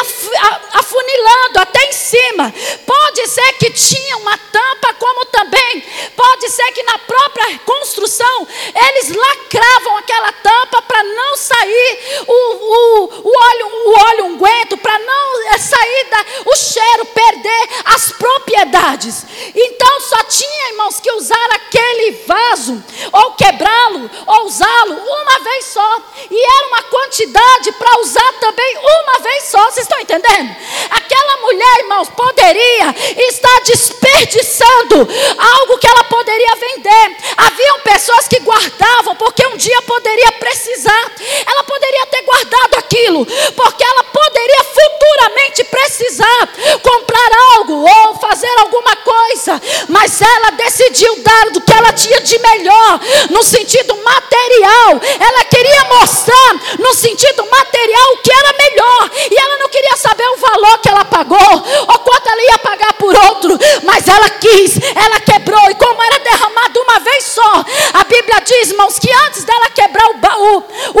[0.72, 2.54] afunilando até em cima.
[2.86, 5.82] Pode ser que tinha uma tampa, como também
[6.16, 8.48] pode ser que na própria construção
[8.88, 14.98] eles lacravam aquela tampa para não sair o, o, o óleo, o óleo unguento, para
[14.98, 19.24] não eh, sair da, o cheiro, perder as propriedades.
[19.54, 22.82] Então só tinha, irmãos, que usar aquele vaso,
[23.12, 26.02] ou quebrá-lo, ou usá-lo uma vez só.
[26.30, 27.33] E era uma quantidade
[27.72, 29.58] para usar também uma vez só.
[29.70, 30.56] Vocês estão entendendo?
[30.90, 32.94] Aquela mulher, irmãos, poderia
[33.28, 35.08] estar desperdiçando
[35.38, 37.16] algo que ela poderia vender.
[37.36, 41.12] Haviam pessoas que guardavam porque um dia poderia precisar.
[41.46, 43.26] Ela poderia ter guardado aquilo,
[43.56, 46.48] porque ela poderia futuramente precisar
[46.82, 52.38] comprar algo ou fazer alguma coisa, mas ela decidiu dar do que ela tinha de
[52.38, 55.00] melhor, no sentido material.
[55.20, 57.23] Ela queria mostrar no sentido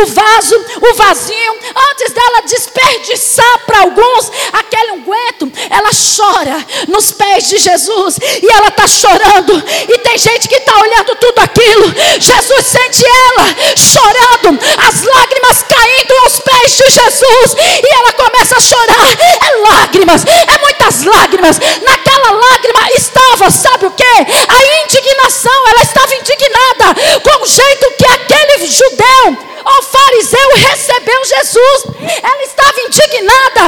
[0.04, 1.54] o, vaso, o vasinho,
[1.90, 8.68] antes dela desperdiçar para alguns aquele unguento, ela chora nos pés de Jesus e ela
[8.68, 9.62] está chorando.
[9.88, 11.94] E tem gente que está olhando tudo aquilo.
[12.20, 13.46] Jesus sente ela
[13.76, 17.56] chorando, as lágrimas caindo aos pés de Jesus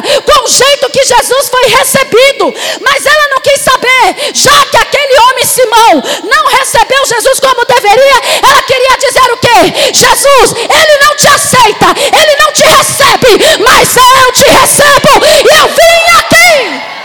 [0.03, 5.19] com o jeito que Jesus foi recebido, mas ela não quis saber, já que aquele
[5.19, 9.93] homem Simão não recebeu Jesus como deveria, ela queria dizer o quê?
[9.93, 15.69] Jesus, ele não te aceita, ele não te recebe, mas eu te recebo e eu
[15.69, 16.97] vim aqui.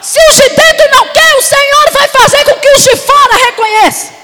[0.00, 3.36] Se os de dentro não quer, o Senhor vai fazer com que os de fora
[3.46, 4.20] reconheçam.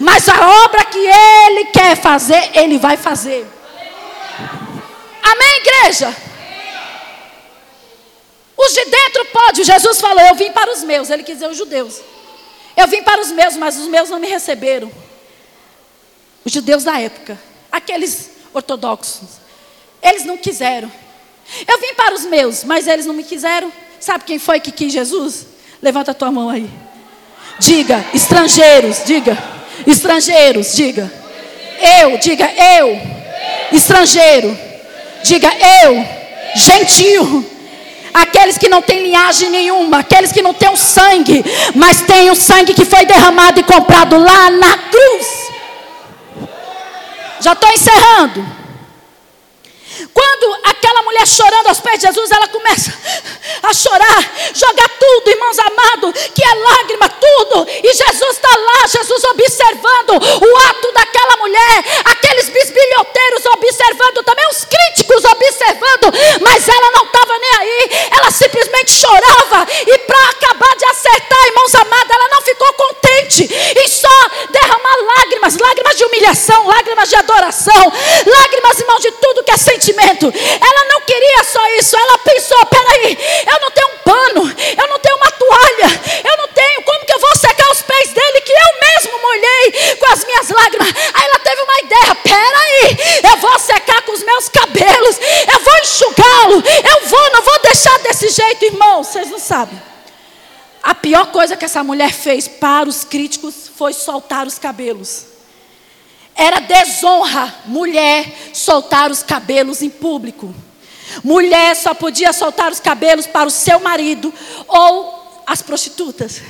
[0.00, 3.46] Mas a obra que Ele quer fazer, Ele vai fazer.
[5.58, 6.14] Igreja?
[8.56, 9.64] Os de dentro pode.
[9.64, 11.10] Jesus falou: Eu vim para os meus.
[11.10, 12.00] Ele quis dizer os judeus.
[12.76, 14.90] Eu vim para os meus, mas os meus não me receberam.
[16.44, 17.38] Os judeus da época,
[17.70, 19.28] aqueles ortodoxos,
[20.02, 20.90] eles não quiseram.
[21.66, 23.72] Eu vim para os meus, mas eles não me quiseram.
[23.98, 25.46] Sabe quem foi que quis Jesus?
[25.82, 26.70] Levanta a tua mão aí.
[27.58, 29.36] Diga, estrangeiros, diga.
[29.86, 31.12] Estrangeiros, diga.
[32.00, 33.18] Eu, diga eu.
[33.72, 34.56] Estrangeiro,
[35.28, 35.52] diga
[35.84, 36.04] eu.
[36.54, 37.44] Gentil.
[38.12, 42.34] Aqueles que não têm linhagem nenhuma, aqueles que não têm o sangue, mas têm o
[42.34, 45.48] sangue que foi derramado e comprado lá na cruz.
[47.40, 48.57] Já estou encerrando.
[51.18, 52.94] Mulher chorando aos pés de Jesus, ela começa
[53.60, 57.66] a chorar, jogar tudo, irmãos amados, que é lágrima, tudo.
[57.68, 64.64] E Jesus está lá, Jesus observando o ato daquela mulher, aqueles bisbilhoteiros observando, também os
[64.64, 69.66] críticos observando, mas ela não estava nem aí, ela simplesmente chorava.
[69.88, 73.42] E para acabar de acertar, irmãos amados, ela não ficou contente
[73.76, 74.08] em só
[74.50, 77.92] derramar lágrimas, lágrimas de humilhação, lágrimas de adoração,
[78.24, 80.32] lágrimas, irmãos, de tudo que é sentimento.
[80.60, 81.96] Ela não queria só isso.
[81.96, 85.88] Ela pensou: peraí, eu não tenho um pano, eu não tenho uma toalha,
[86.24, 86.82] eu não tenho.
[86.82, 90.48] Como que eu vou secar os pés dele que eu mesmo molhei com as minhas
[90.50, 90.88] lágrimas?
[91.14, 95.16] Aí ela teve uma ideia: peraí, eu vou secar com os meus cabelos,
[95.52, 99.02] eu vou enxugá-lo, eu vou, não vou deixar desse jeito, irmão.
[99.02, 99.80] Vocês não sabem.
[100.82, 105.26] A pior coisa que essa mulher fez para os críticos foi soltar os cabelos.
[106.34, 110.54] Era desonra mulher soltar os cabelos em público.
[111.22, 114.32] Mulher só podia soltar os cabelos para o seu marido
[114.66, 116.40] ou as prostitutas.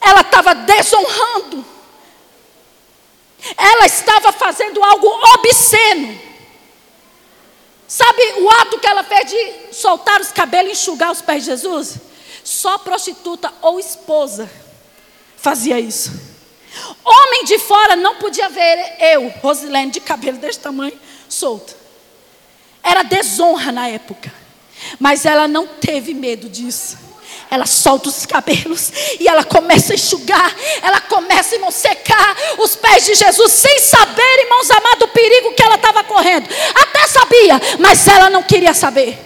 [0.00, 1.64] Ela estava desonrando.
[3.56, 6.20] Ela estava fazendo algo obsceno.
[7.88, 11.50] Sabe o ato que ela fez de soltar os cabelos e enxugar os pés de
[11.50, 11.98] Jesus?
[12.42, 14.50] Só prostituta ou esposa
[15.46, 16.10] fazia isso.
[17.04, 21.74] Homem de fora não podia ver eu, Rosilene, de cabelo desse tamanho, solto.
[22.86, 24.32] Era desonra na época.
[25.00, 26.96] Mas ela não teve medo disso.
[27.50, 33.06] Ela solta os cabelos e ela começa a enxugar, ela começa, irmão, secar os pés
[33.06, 36.48] de Jesus, sem saber, irmãos amados, o perigo que ela estava correndo.
[36.74, 39.18] Até sabia, mas ela não queria saber.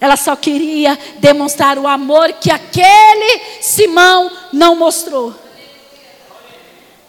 [0.00, 5.32] Ela só queria demonstrar o amor que aquele Simão não mostrou.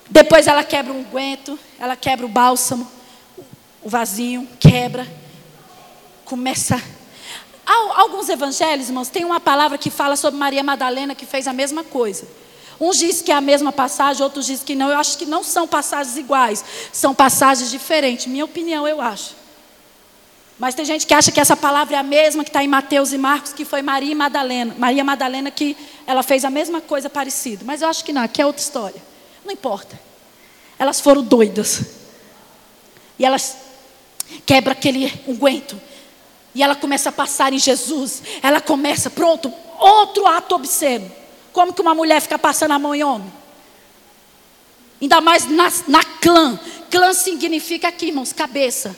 [0.10, 2.88] Depois ela quebra um guento, ela quebra o bálsamo,
[3.82, 5.08] o vasinho, quebra,
[6.26, 6.82] começa.
[7.66, 11.84] Alguns evangelhos, irmãos, tem uma palavra que fala sobre Maria Madalena que fez a mesma
[11.84, 12.28] coisa.
[12.80, 14.90] Uns dizem que é a mesma passagem, outros dizem que não.
[14.90, 18.26] Eu acho que não são passagens iguais, são passagens diferentes.
[18.26, 19.36] Minha opinião, eu acho.
[20.60, 23.12] Mas tem gente que acha que essa palavra é a mesma que está em Mateus
[23.12, 24.76] e Marcos, que foi Maria Madalena.
[24.78, 27.64] Maria Madalena que ela fez a mesma coisa parecida.
[27.66, 29.02] Mas eu acho que não, aqui é outra história.
[29.44, 30.00] Não importa.
[30.78, 31.82] Elas foram doidas.
[33.18, 33.58] E elas
[34.46, 35.80] quebram aquele unguento.
[36.54, 38.22] E ela começa a passar em Jesus.
[38.42, 41.12] Ela começa, pronto, outro ato obsceno.
[41.52, 43.32] Como que uma mulher fica passando a mão em homem?
[45.02, 46.60] Ainda mais na, na clã.
[46.90, 48.98] Clã significa aqui, irmãos, cabeça.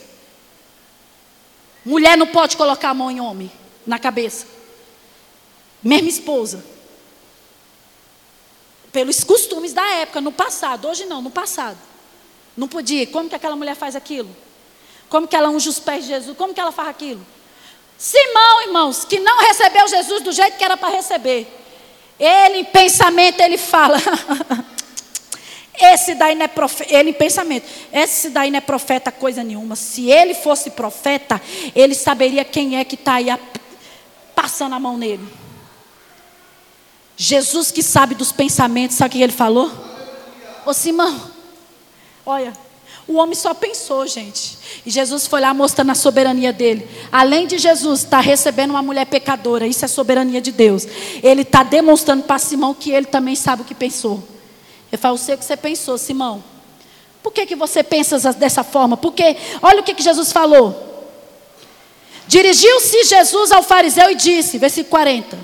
[1.83, 3.51] Mulher não pode colocar a mão em homem,
[3.85, 4.47] na cabeça.
[5.83, 6.75] Mesma esposa
[8.95, 10.87] pelos costumes da época, no passado.
[10.87, 11.77] Hoje não, no passado.
[12.55, 13.05] Não podia.
[13.05, 14.33] Como que aquela mulher faz aquilo?
[15.09, 16.37] Como que ela unge os pés de Jesus?
[16.37, 17.19] Como que ela faz aquilo?
[17.97, 21.47] Simão, irmãos, que não recebeu Jesus do jeito que era para receber.
[22.19, 23.97] Ele em pensamento ele fala:
[25.77, 29.75] Esse daí não é profeta, ele em pensamento, esse daí não é profeta coisa nenhuma.
[29.75, 31.41] Se ele fosse profeta,
[31.75, 33.27] ele saberia quem é que está aí
[34.33, 35.27] passando a mão nele.
[37.17, 39.71] Jesus que sabe dos pensamentos, sabe o que ele falou?
[40.65, 41.31] Ô Simão,
[42.25, 42.53] olha,
[43.07, 44.57] o homem só pensou, gente.
[44.85, 46.87] E Jesus foi lá mostrando a soberania dele.
[47.11, 50.87] Além de Jesus estar tá recebendo uma mulher pecadora, isso é soberania de Deus.
[51.21, 54.23] Ele está demonstrando para Simão que ele também sabe o que pensou.
[54.91, 56.43] Ele fala, eu sei o que você pensou, Simão.
[57.21, 58.97] Por que, que você pensa dessa forma?
[58.97, 60.83] Porque, olha o que, que Jesus falou.
[62.27, 65.37] Dirigiu-se Jesus ao fariseu e disse, versículo 40.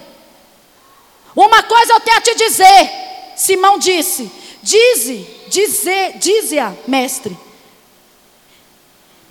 [1.35, 2.91] Uma coisa eu tenho a te dizer.
[3.35, 4.31] Simão disse:
[4.61, 7.37] Dize, dize, dize-a, mestre.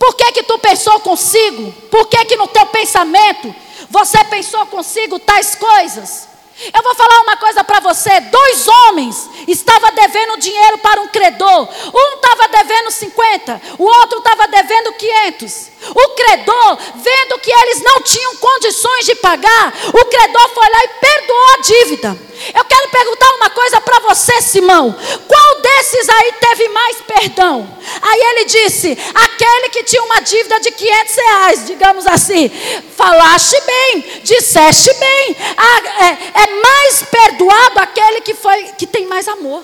[0.00, 1.70] Por que que tu pensou consigo?
[1.90, 3.54] Por que que no teu pensamento
[3.90, 6.26] você pensou consigo tais coisas?
[6.72, 11.68] Eu vou falar uma coisa para você: dois homens estavam devendo dinheiro para um credor.
[11.94, 15.68] Um estava devendo 50, o outro estava devendo 500.
[15.94, 20.88] O credor, vendo que eles não tinham condições de pagar, o credor foi lá e
[20.88, 22.29] perdoou a dívida.
[22.54, 24.96] Eu quero perguntar uma coisa para você, Simão.
[25.28, 27.78] Qual desses aí teve mais perdão?
[28.00, 32.50] Aí ele disse: aquele que tinha uma dívida de 500 reais, digamos assim.
[32.96, 35.36] Falaste bem, disseste bem.
[35.56, 39.62] Ah, é, é mais perdoado aquele que, foi, que tem mais amor.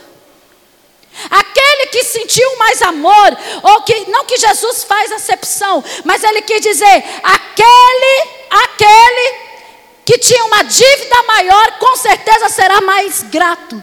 [1.31, 6.61] Aquele que sentiu mais amor, ou que não que Jesus faz acepção, mas ele quis
[6.61, 9.45] dizer, aquele, aquele
[10.07, 13.83] que tinha uma dívida maior, com certeza será mais grato.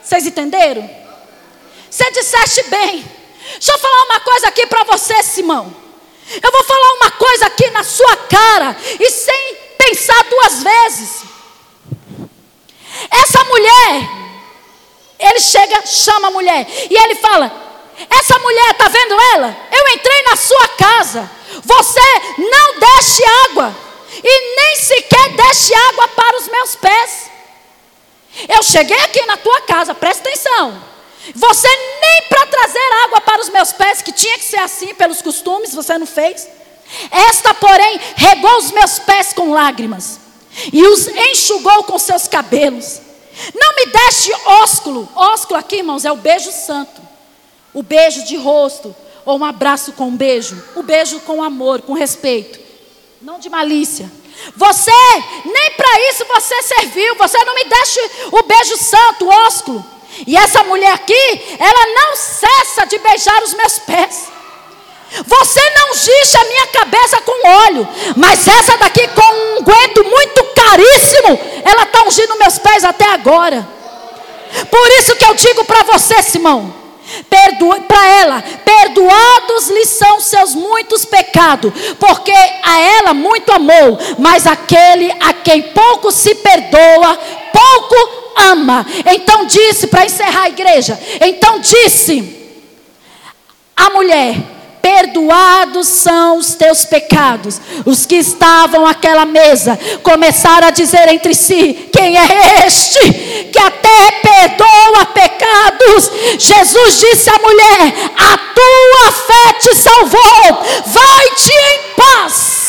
[0.00, 0.88] Vocês entenderam?
[1.90, 3.04] Você disseste bem.
[3.54, 5.74] Deixa eu falar uma coisa aqui para você, Simão.
[6.40, 11.24] Eu vou falar uma coisa aqui na sua cara e sem pensar duas vezes.
[13.10, 14.08] Essa mulher,
[15.18, 17.50] ele chega, chama a mulher e ele fala:
[18.08, 19.56] Essa mulher, está vendo ela?
[19.72, 21.28] Eu entrei na sua casa.
[21.64, 22.00] Você
[22.38, 23.84] não deixe água
[24.22, 27.30] e nem sequer deste água para os meus pés.
[28.48, 30.82] Eu cheguei aqui na tua casa, presta atenção.
[31.34, 35.22] Você nem para trazer água para os meus pés, que tinha que ser assim pelos
[35.22, 36.46] costumes, você não fez.
[37.10, 40.20] Esta, porém, regou os meus pés com lágrimas
[40.72, 43.00] e os enxugou com seus cabelos.
[43.54, 45.08] Não me deste ósculo.
[45.14, 47.02] Ósculo aqui, irmãos, é o beijo santo.
[47.72, 48.94] O beijo de rosto,
[49.24, 50.62] ou um abraço com um beijo.
[50.76, 52.63] O beijo com amor, com respeito
[53.24, 54.12] não de malícia.
[54.54, 54.90] Você,
[55.46, 57.14] nem para isso você serviu.
[57.16, 58.00] Você não me deixa
[58.32, 59.84] o beijo santo, o ósculo.
[60.26, 64.24] E essa mulher aqui, ela não cessa de beijar os meus pés.
[65.24, 70.44] Você não ungixe a minha cabeça com óleo, mas essa daqui com um unguento muito
[70.54, 73.66] caríssimo, ela está ungindo meus pés até agora.
[74.70, 76.74] Por isso que eu digo para você, Simão,
[77.86, 85.10] para ela, perdoados lhe são seus muitos pecados, porque a ela muito amou, mas aquele
[85.20, 87.18] a quem pouco se perdoa,
[87.52, 88.86] pouco ama.
[89.06, 92.44] Então disse, para encerrar a igreja, então disse
[93.76, 94.36] a mulher:
[94.84, 97.58] perdoados são os teus pecados.
[97.86, 103.00] Os que estavam àquela mesa começaram a dizer entre si: Quem é este
[103.50, 106.10] que até perdoa pecados?
[106.38, 112.64] Jesus disse à mulher: A tua fé te salvou, vai-te em paz.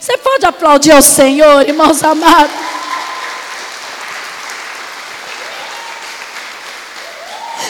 [0.00, 2.73] Você pode aplaudir ao Senhor, irmãos amados?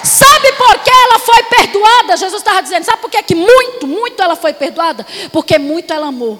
[0.04, 2.16] Sabe por que ela foi perdoada?
[2.18, 5.06] Jesus estava dizendo, sabe por que, que muito, muito ela foi perdoada?
[5.32, 6.38] Porque muito ela amou.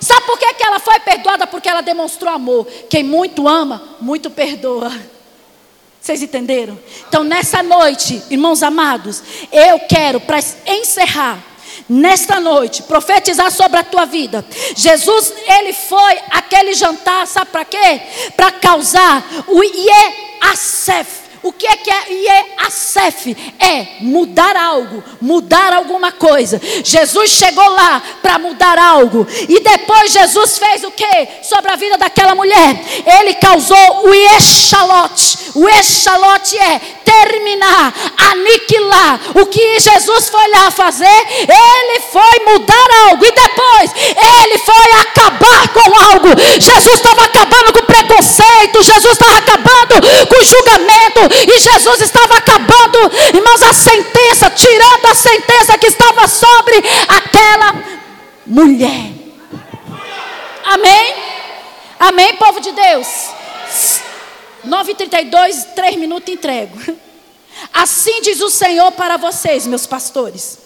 [0.00, 1.46] Sabe por que, que ela foi perdoada?
[1.46, 2.66] Porque ela demonstrou amor.
[2.88, 4.90] Quem muito ama, muito perdoa.
[6.00, 6.78] Vocês entenderam?
[7.06, 11.38] Então, nessa noite, irmãos amados, eu quero, para encerrar,
[11.86, 14.44] nesta noite, profetizar sobre a tua vida.
[14.74, 18.00] Jesus, ele foi aquele jantar, sabe para quê?
[18.34, 23.36] Para causar o Iesef o que é que é Iesef?
[23.58, 26.60] É mudar algo, mudar alguma coisa.
[26.84, 29.26] Jesus chegou lá para mudar algo.
[29.48, 32.80] E depois Jesus fez o que sobre a vida daquela mulher?
[33.18, 35.38] Ele causou o Echalote.
[35.54, 37.92] O Echalote é terminar,
[38.30, 39.20] aniquilar.
[39.34, 41.26] O que Jesus foi lá fazer?
[41.40, 43.24] Ele foi mudar algo.
[43.24, 46.28] E depois ele foi acabar com algo.
[46.58, 48.82] Jesus estava acabando com preconceito.
[48.82, 49.94] Jesus estava acabando
[50.28, 51.31] com julgamento.
[51.48, 52.98] E Jesus estava acabando,
[53.34, 56.76] irmãos, a sentença, tirando a sentença que estava sobre
[57.08, 57.74] aquela
[58.46, 59.12] mulher.
[60.64, 61.14] Amém?
[61.98, 63.06] Amém, povo de Deus?
[64.66, 66.78] 9h32, 3 minutos entrego.
[67.72, 70.58] Assim diz o Senhor para vocês, meus pastores.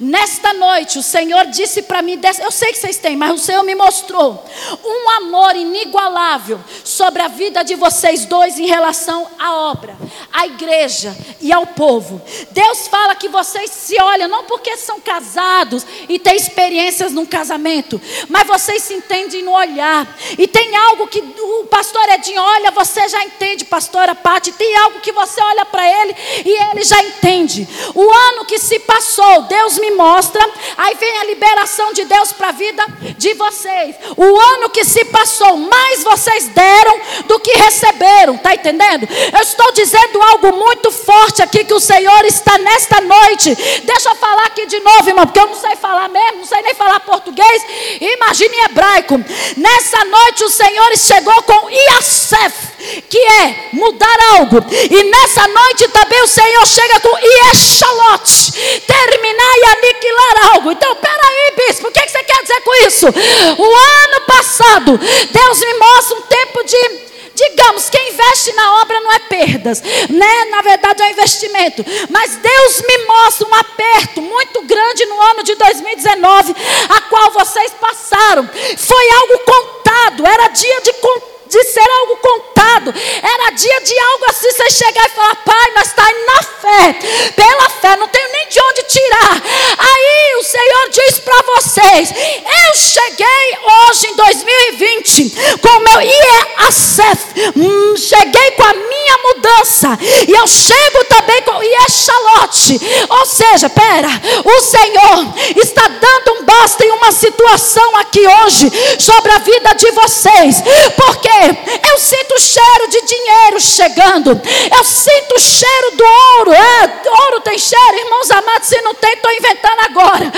[0.00, 3.62] Nesta noite, o Senhor disse para mim: eu sei que vocês têm, mas o Senhor
[3.62, 4.44] me mostrou
[4.84, 9.96] um amor inigualável sobre a vida de vocês dois em relação à obra,
[10.32, 12.20] à igreja e ao povo.
[12.50, 18.00] Deus fala que vocês se olham não porque são casados e têm experiências num casamento,
[18.28, 20.06] mas vocês se entendem no olhar.
[20.38, 24.52] E tem algo que o pastor Edinho olha, você já entende, pastora Pati.
[24.52, 27.68] Tem algo que você olha para ele e ele já entende.
[27.94, 30.44] O ano que se passou, Deus Deus me mostra,
[30.76, 32.84] aí vem a liberação de Deus para a vida
[33.16, 33.96] de vocês.
[34.16, 39.08] O ano que se passou, mais vocês deram do que receberam, tá entendendo?
[39.32, 43.54] Eu estou dizendo algo muito forte aqui que o Senhor está nesta noite.
[43.84, 46.62] Deixa eu falar aqui de novo, irmão, porque eu não sei falar mesmo, não sei
[46.62, 47.62] nem falar português.
[48.00, 49.24] Imagine hebraico.
[49.56, 52.74] Nessa noite o Senhor chegou com Iasef
[53.08, 54.58] que é mudar algo.
[54.90, 58.52] E nessa noite também o Senhor chega com Ieshalote,
[58.86, 60.72] terminar aniquilar algo.
[60.72, 63.06] Então, peraí, bispo, o que você quer dizer com isso?
[63.06, 67.04] O ano passado, Deus me mostra um tempo de
[67.34, 70.44] digamos, quem investe na obra não é perdas, né?
[70.50, 71.84] Na verdade é investimento.
[72.08, 76.54] Mas Deus me mostra um aperto muito grande no ano de 2019,
[76.88, 78.48] a qual vocês passaram.
[78.76, 82.92] Foi algo contado, era dia de contar de ser algo contado.
[83.22, 86.92] Era dia de algo assim, você chegar e falar, pai, nós estamos tá na fé,
[87.36, 89.42] pela fé, não tenho nem de onde tirar.
[89.78, 95.30] Aí o Senhor diz para vocês: eu cheguei hoje em 2020
[95.60, 101.52] com o meu IEACEF, hum, cheguei com a minha mudança, e eu chego também com
[101.52, 102.80] o IEXalote.
[103.10, 104.08] Ou seja, pera,
[104.44, 109.90] o Senhor está dando um basta em uma situação aqui hoje sobre a vida de
[109.92, 110.62] vocês,
[110.96, 111.43] porque
[111.90, 114.40] eu sinto o cheiro de dinheiro chegando.
[114.76, 116.04] Eu sinto o cheiro do
[116.38, 116.52] ouro.
[116.52, 118.68] É, ouro tem cheiro, irmãos amados.
[118.68, 120.32] Se não tem, estou inventando agora.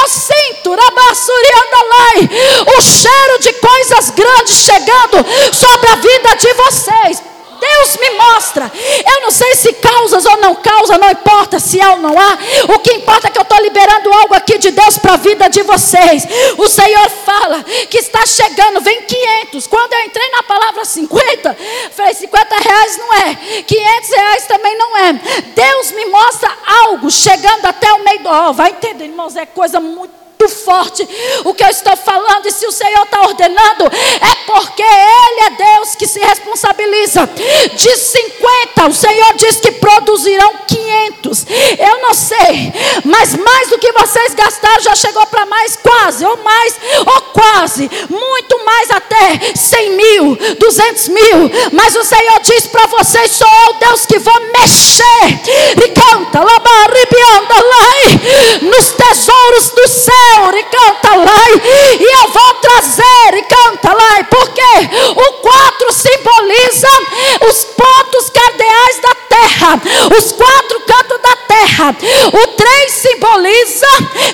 [0.00, 2.30] Eu sinto, Rabassuri Andalai,
[2.76, 7.33] o cheiro de coisas grandes chegando sobre a vida de vocês.
[7.60, 8.70] Deus me mostra.
[9.06, 12.38] Eu não sei se causas ou não causa, não importa se há ou não há.
[12.74, 15.48] O que importa é que eu estou liberando algo aqui de Deus para a vida
[15.48, 16.26] de vocês.
[16.58, 19.66] O Senhor fala que está chegando, vem 500.
[19.66, 21.56] Quando eu entrei na palavra 50,
[21.92, 25.12] falei: 50 reais não é, 500 reais também não é.
[25.54, 26.50] Deus me mostra
[26.84, 28.28] algo chegando até o meio do.
[28.28, 31.08] Oh, vai entender, irmãos, é coisa muito muito forte
[31.44, 35.50] o que eu estou falando, e se o Senhor está ordenando, é porque Ele é
[35.50, 37.28] Deus que se responsabiliza.
[37.74, 41.46] De 50, o Senhor diz que produzirão 500.
[41.78, 42.72] Eu não sei,
[43.04, 46.74] mas mais do que vocês gastaram já chegou para mais, quase, ou mais,
[47.06, 51.50] ou quase, muito mais até 100 mil, 200 mil.
[51.72, 55.04] Mas o Senhor diz para vocês: sou eu, Deus, que vou mexer.
[55.84, 56.40] E canta,
[58.62, 60.23] nos tesouros do céu,
[60.56, 61.50] e canta lá,
[61.98, 64.62] e eu vou trazer, e canta lá, porque
[65.16, 66.88] o 4 simboliza
[67.48, 69.80] os pontos cardeais da terra,
[70.16, 71.96] os quatro cantos da terra,
[72.32, 73.86] o 3 simboliza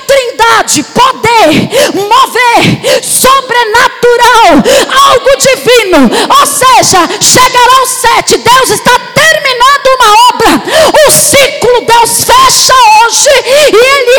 [0.07, 1.51] trindade, poder,
[1.95, 4.63] mover, sobrenatural,
[5.09, 10.63] algo divino, ou seja, chegará o 7, Deus está terminando uma obra,
[11.07, 13.31] o ciclo Deus fecha hoje
[13.73, 14.10] e Ele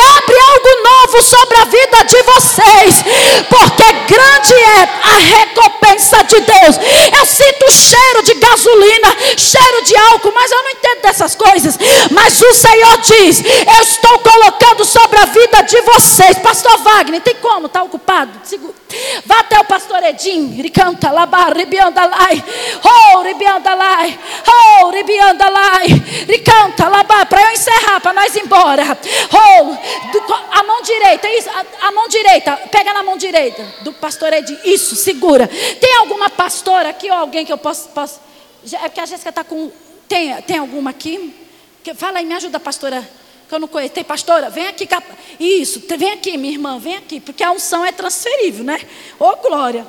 [1.92, 3.04] vida de vocês,
[3.50, 6.76] porque grande é a recompensa de Deus.
[7.18, 11.78] Eu sinto cheiro de gasolina, cheiro de álcool, mas eu não entendo dessas coisas.
[12.12, 17.36] Mas o Senhor diz: Eu estou colocando sobre a vida de vocês, Pastor Wagner, tem
[17.36, 17.68] como?
[17.68, 18.32] Está ocupado?
[18.44, 18.81] Segura.
[19.26, 22.44] Vá até o pastor Edim, ele canta lá, ribiandalai,
[22.84, 25.86] oh, ribiandalai, oh, ribiandalai,
[26.28, 28.84] ele canta lá, para eu encerrar, para nós ir embora.
[29.34, 29.78] Oh,
[30.52, 34.58] a mão direita, isso, a, a, mão direita, pega na mão direita do pastor Edim,
[34.64, 35.48] isso, segura.
[35.48, 38.32] Tem alguma pastora aqui ou alguém que eu possa, possa
[38.74, 39.72] é porque a Jéssica está com,
[40.08, 41.34] tem, tem alguma aqui?
[41.96, 43.08] Fala aí, me ajuda, pastora
[43.52, 43.94] que eu não conheço.
[43.94, 44.50] Tem pastora?
[44.50, 44.88] Vem aqui.
[45.38, 47.20] Isso, vem aqui, minha irmã, vem aqui.
[47.20, 48.80] Porque a unção é transferível, né?
[49.20, 49.86] Ô, glória.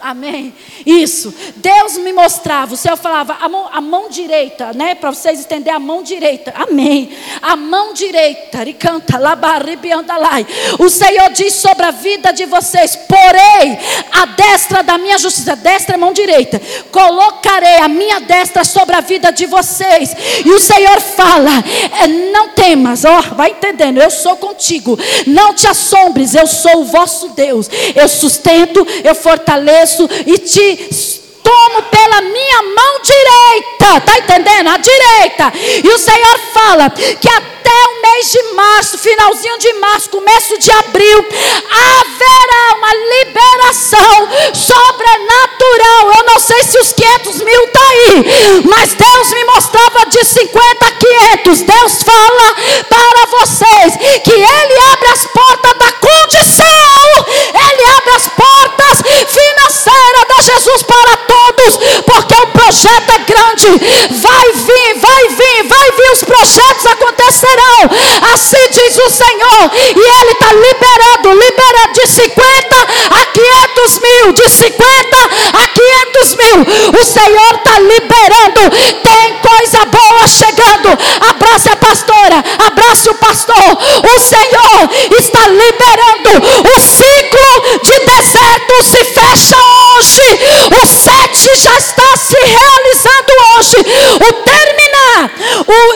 [0.00, 0.54] Amém.
[0.84, 1.34] Isso.
[1.56, 2.74] Deus me mostrava.
[2.74, 4.94] O Senhor falava a mão, a mão direita, né?
[4.94, 6.52] Para vocês estender a mão direita.
[6.54, 7.10] Amém.
[7.40, 8.62] A mão direita.
[8.62, 10.46] Ricanta, labaribiandalai.
[10.78, 13.78] O Senhor diz sobre a vida de vocês: porei
[14.12, 15.56] a destra da minha justiça.
[15.56, 16.60] Destra é mão direita.
[16.92, 20.14] Colocarei a minha destra sobre a vida de vocês.
[20.44, 21.52] E o Senhor fala:
[22.02, 23.04] é, não temas.
[23.04, 23.98] Ó, oh, vai entendendo.
[23.98, 24.98] Eu sou contigo.
[25.26, 26.34] Não te assombres.
[26.34, 27.68] Eu sou o vosso Deus.
[27.94, 29.85] Eu sustento, eu fortaleço
[30.26, 30.88] e te
[31.46, 33.98] tomo pela minha mão direita.
[33.98, 34.68] Está entendendo?
[34.68, 35.52] A direita.
[35.84, 40.70] E o Senhor fala que até o mês de março, finalzinho de março, começo de
[40.72, 41.24] abril,
[41.70, 46.12] haverá uma liberação sobrenatural.
[46.18, 50.86] Eu não sei se os 500 mil está aí, mas Deus me mostrava de 50
[50.86, 51.60] a 500.
[51.62, 52.54] Deus fala
[52.88, 60.42] para vocês que Ele abre as portas da condição, Ele abre as portas financeiras da
[60.42, 61.35] Jesus para todos,
[62.04, 63.68] porque o projeto é grande.
[64.10, 67.90] Vai vir, vai vir, vai vir, os projetos acontecerão.
[68.32, 72.76] Assim diz o Senhor, e Ele está liberando, liberando de 50
[73.10, 75.16] a 500 mil, de 50
[75.52, 77.00] a 500 mil.
[77.00, 78.70] O Senhor está liberando,
[79.02, 80.88] tem coisa boa chegando.
[81.30, 83.56] Abrace a pastora, abrace o pastor.
[83.56, 86.06] O Senhor está liberando
[86.76, 90.38] o ciclo de deserto se fecha hoje.
[91.62, 93.76] Já está se realizando hoje.
[94.16, 95.30] O terminar,
[95.66, 95.94] o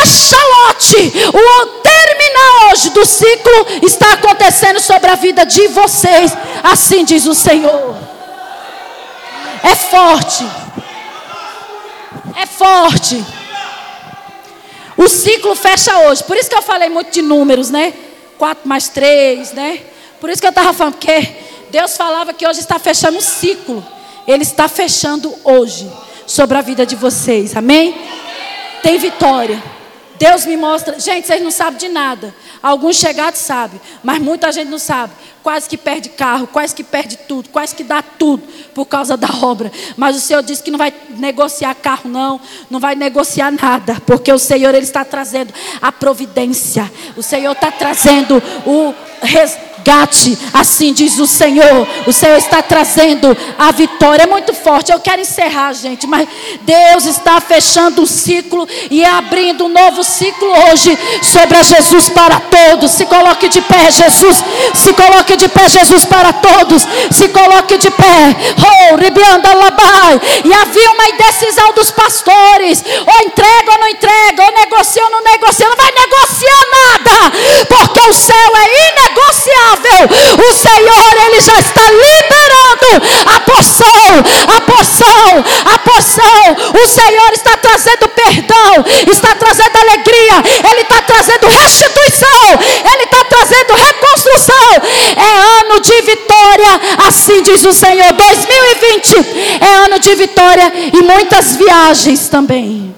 [0.00, 6.32] Iexalote, o terminar hoje do ciclo está acontecendo sobre a vida de vocês.
[6.62, 7.96] Assim diz o Senhor.
[9.62, 10.46] É forte.
[12.36, 13.24] É forte.
[14.96, 16.24] O ciclo fecha hoje.
[16.24, 17.92] Por isso que eu falei muito de números, né?
[18.38, 19.80] 4 mais 3, né?
[20.20, 21.36] Por isso que eu estava falando, porque
[21.70, 23.84] Deus falava que hoje está fechando o ciclo.
[24.26, 25.90] Ele está fechando hoje
[26.26, 27.56] sobre a vida de vocês.
[27.56, 27.94] Amém?
[28.82, 29.62] Tem vitória.
[30.18, 31.00] Deus me mostra.
[31.00, 32.32] Gente, vocês não sabem de nada.
[32.62, 35.12] Alguns chegados sabem, mas muita gente não sabe.
[35.42, 39.26] Quase que perde carro, quase que perde tudo, quase que dá tudo por causa da
[39.42, 39.72] obra.
[39.96, 44.32] Mas o Senhor disse que não vai negociar carro, não, não vai negociar nada, porque
[44.32, 46.88] o Senhor ele está trazendo a providência.
[47.16, 48.94] O Senhor está trazendo o
[49.82, 51.86] resgate, assim diz o Senhor.
[52.06, 54.22] O Senhor está trazendo a vitória.
[54.22, 54.92] É muito forte.
[54.92, 56.26] Eu quero encerrar, gente, mas
[56.62, 62.40] Deus está fechando um ciclo e abrindo um novo ciclo hoje sobre a Jesus para
[62.40, 62.92] todos.
[62.92, 64.42] Se coloque de pé, Jesus.
[64.74, 66.86] Se coloque de pé, Jesus para todos.
[67.10, 68.36] Se coloque de pé.
[68.92, 70.20] Oh, ribianda labai.
[70.44, 72.84] E havia uma indecisão dos pastores.
[73.06, 75.68] Ou entrega ou não entrega, ou negocia ou não negocia.
[75.68, 77.36] Não vai negociar nada,
[77.68, 82.52] porque o céu é inegociável o Senhor, Ele já está liberando
[83.26, 84.12] a porção,
[84.56, 86.82] a porção, a porção.
[86.82, 92.58] O Senhor está trazendo perdão, está trazendo alegria, Ele está trazendo restituição,
[92.92, 94.72] Ele está trazendo reconstrução.
[95.16, 98.12] É ano de vitória, assim diz o Senhor.
[98.12, 99.16] 2020
[99.60, 102.94] é ano de vitória e muitas viagens também.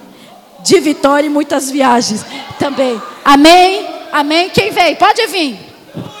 [0.59, 2.25] De vitória e muitas viagens
[2.59, 3.01] também.
[3.23, 3.87] Amém?
[4.11, 4.49] Amém?
[4.49, 4.95] Quem vem?
[4.95, 5.64] Pode vir.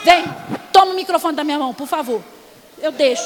[0.05, 0.23] Vem,
[0.71, 2.21] toma o microfone da minha mão, por favor.
[2.79, 3.23] Eu deixo.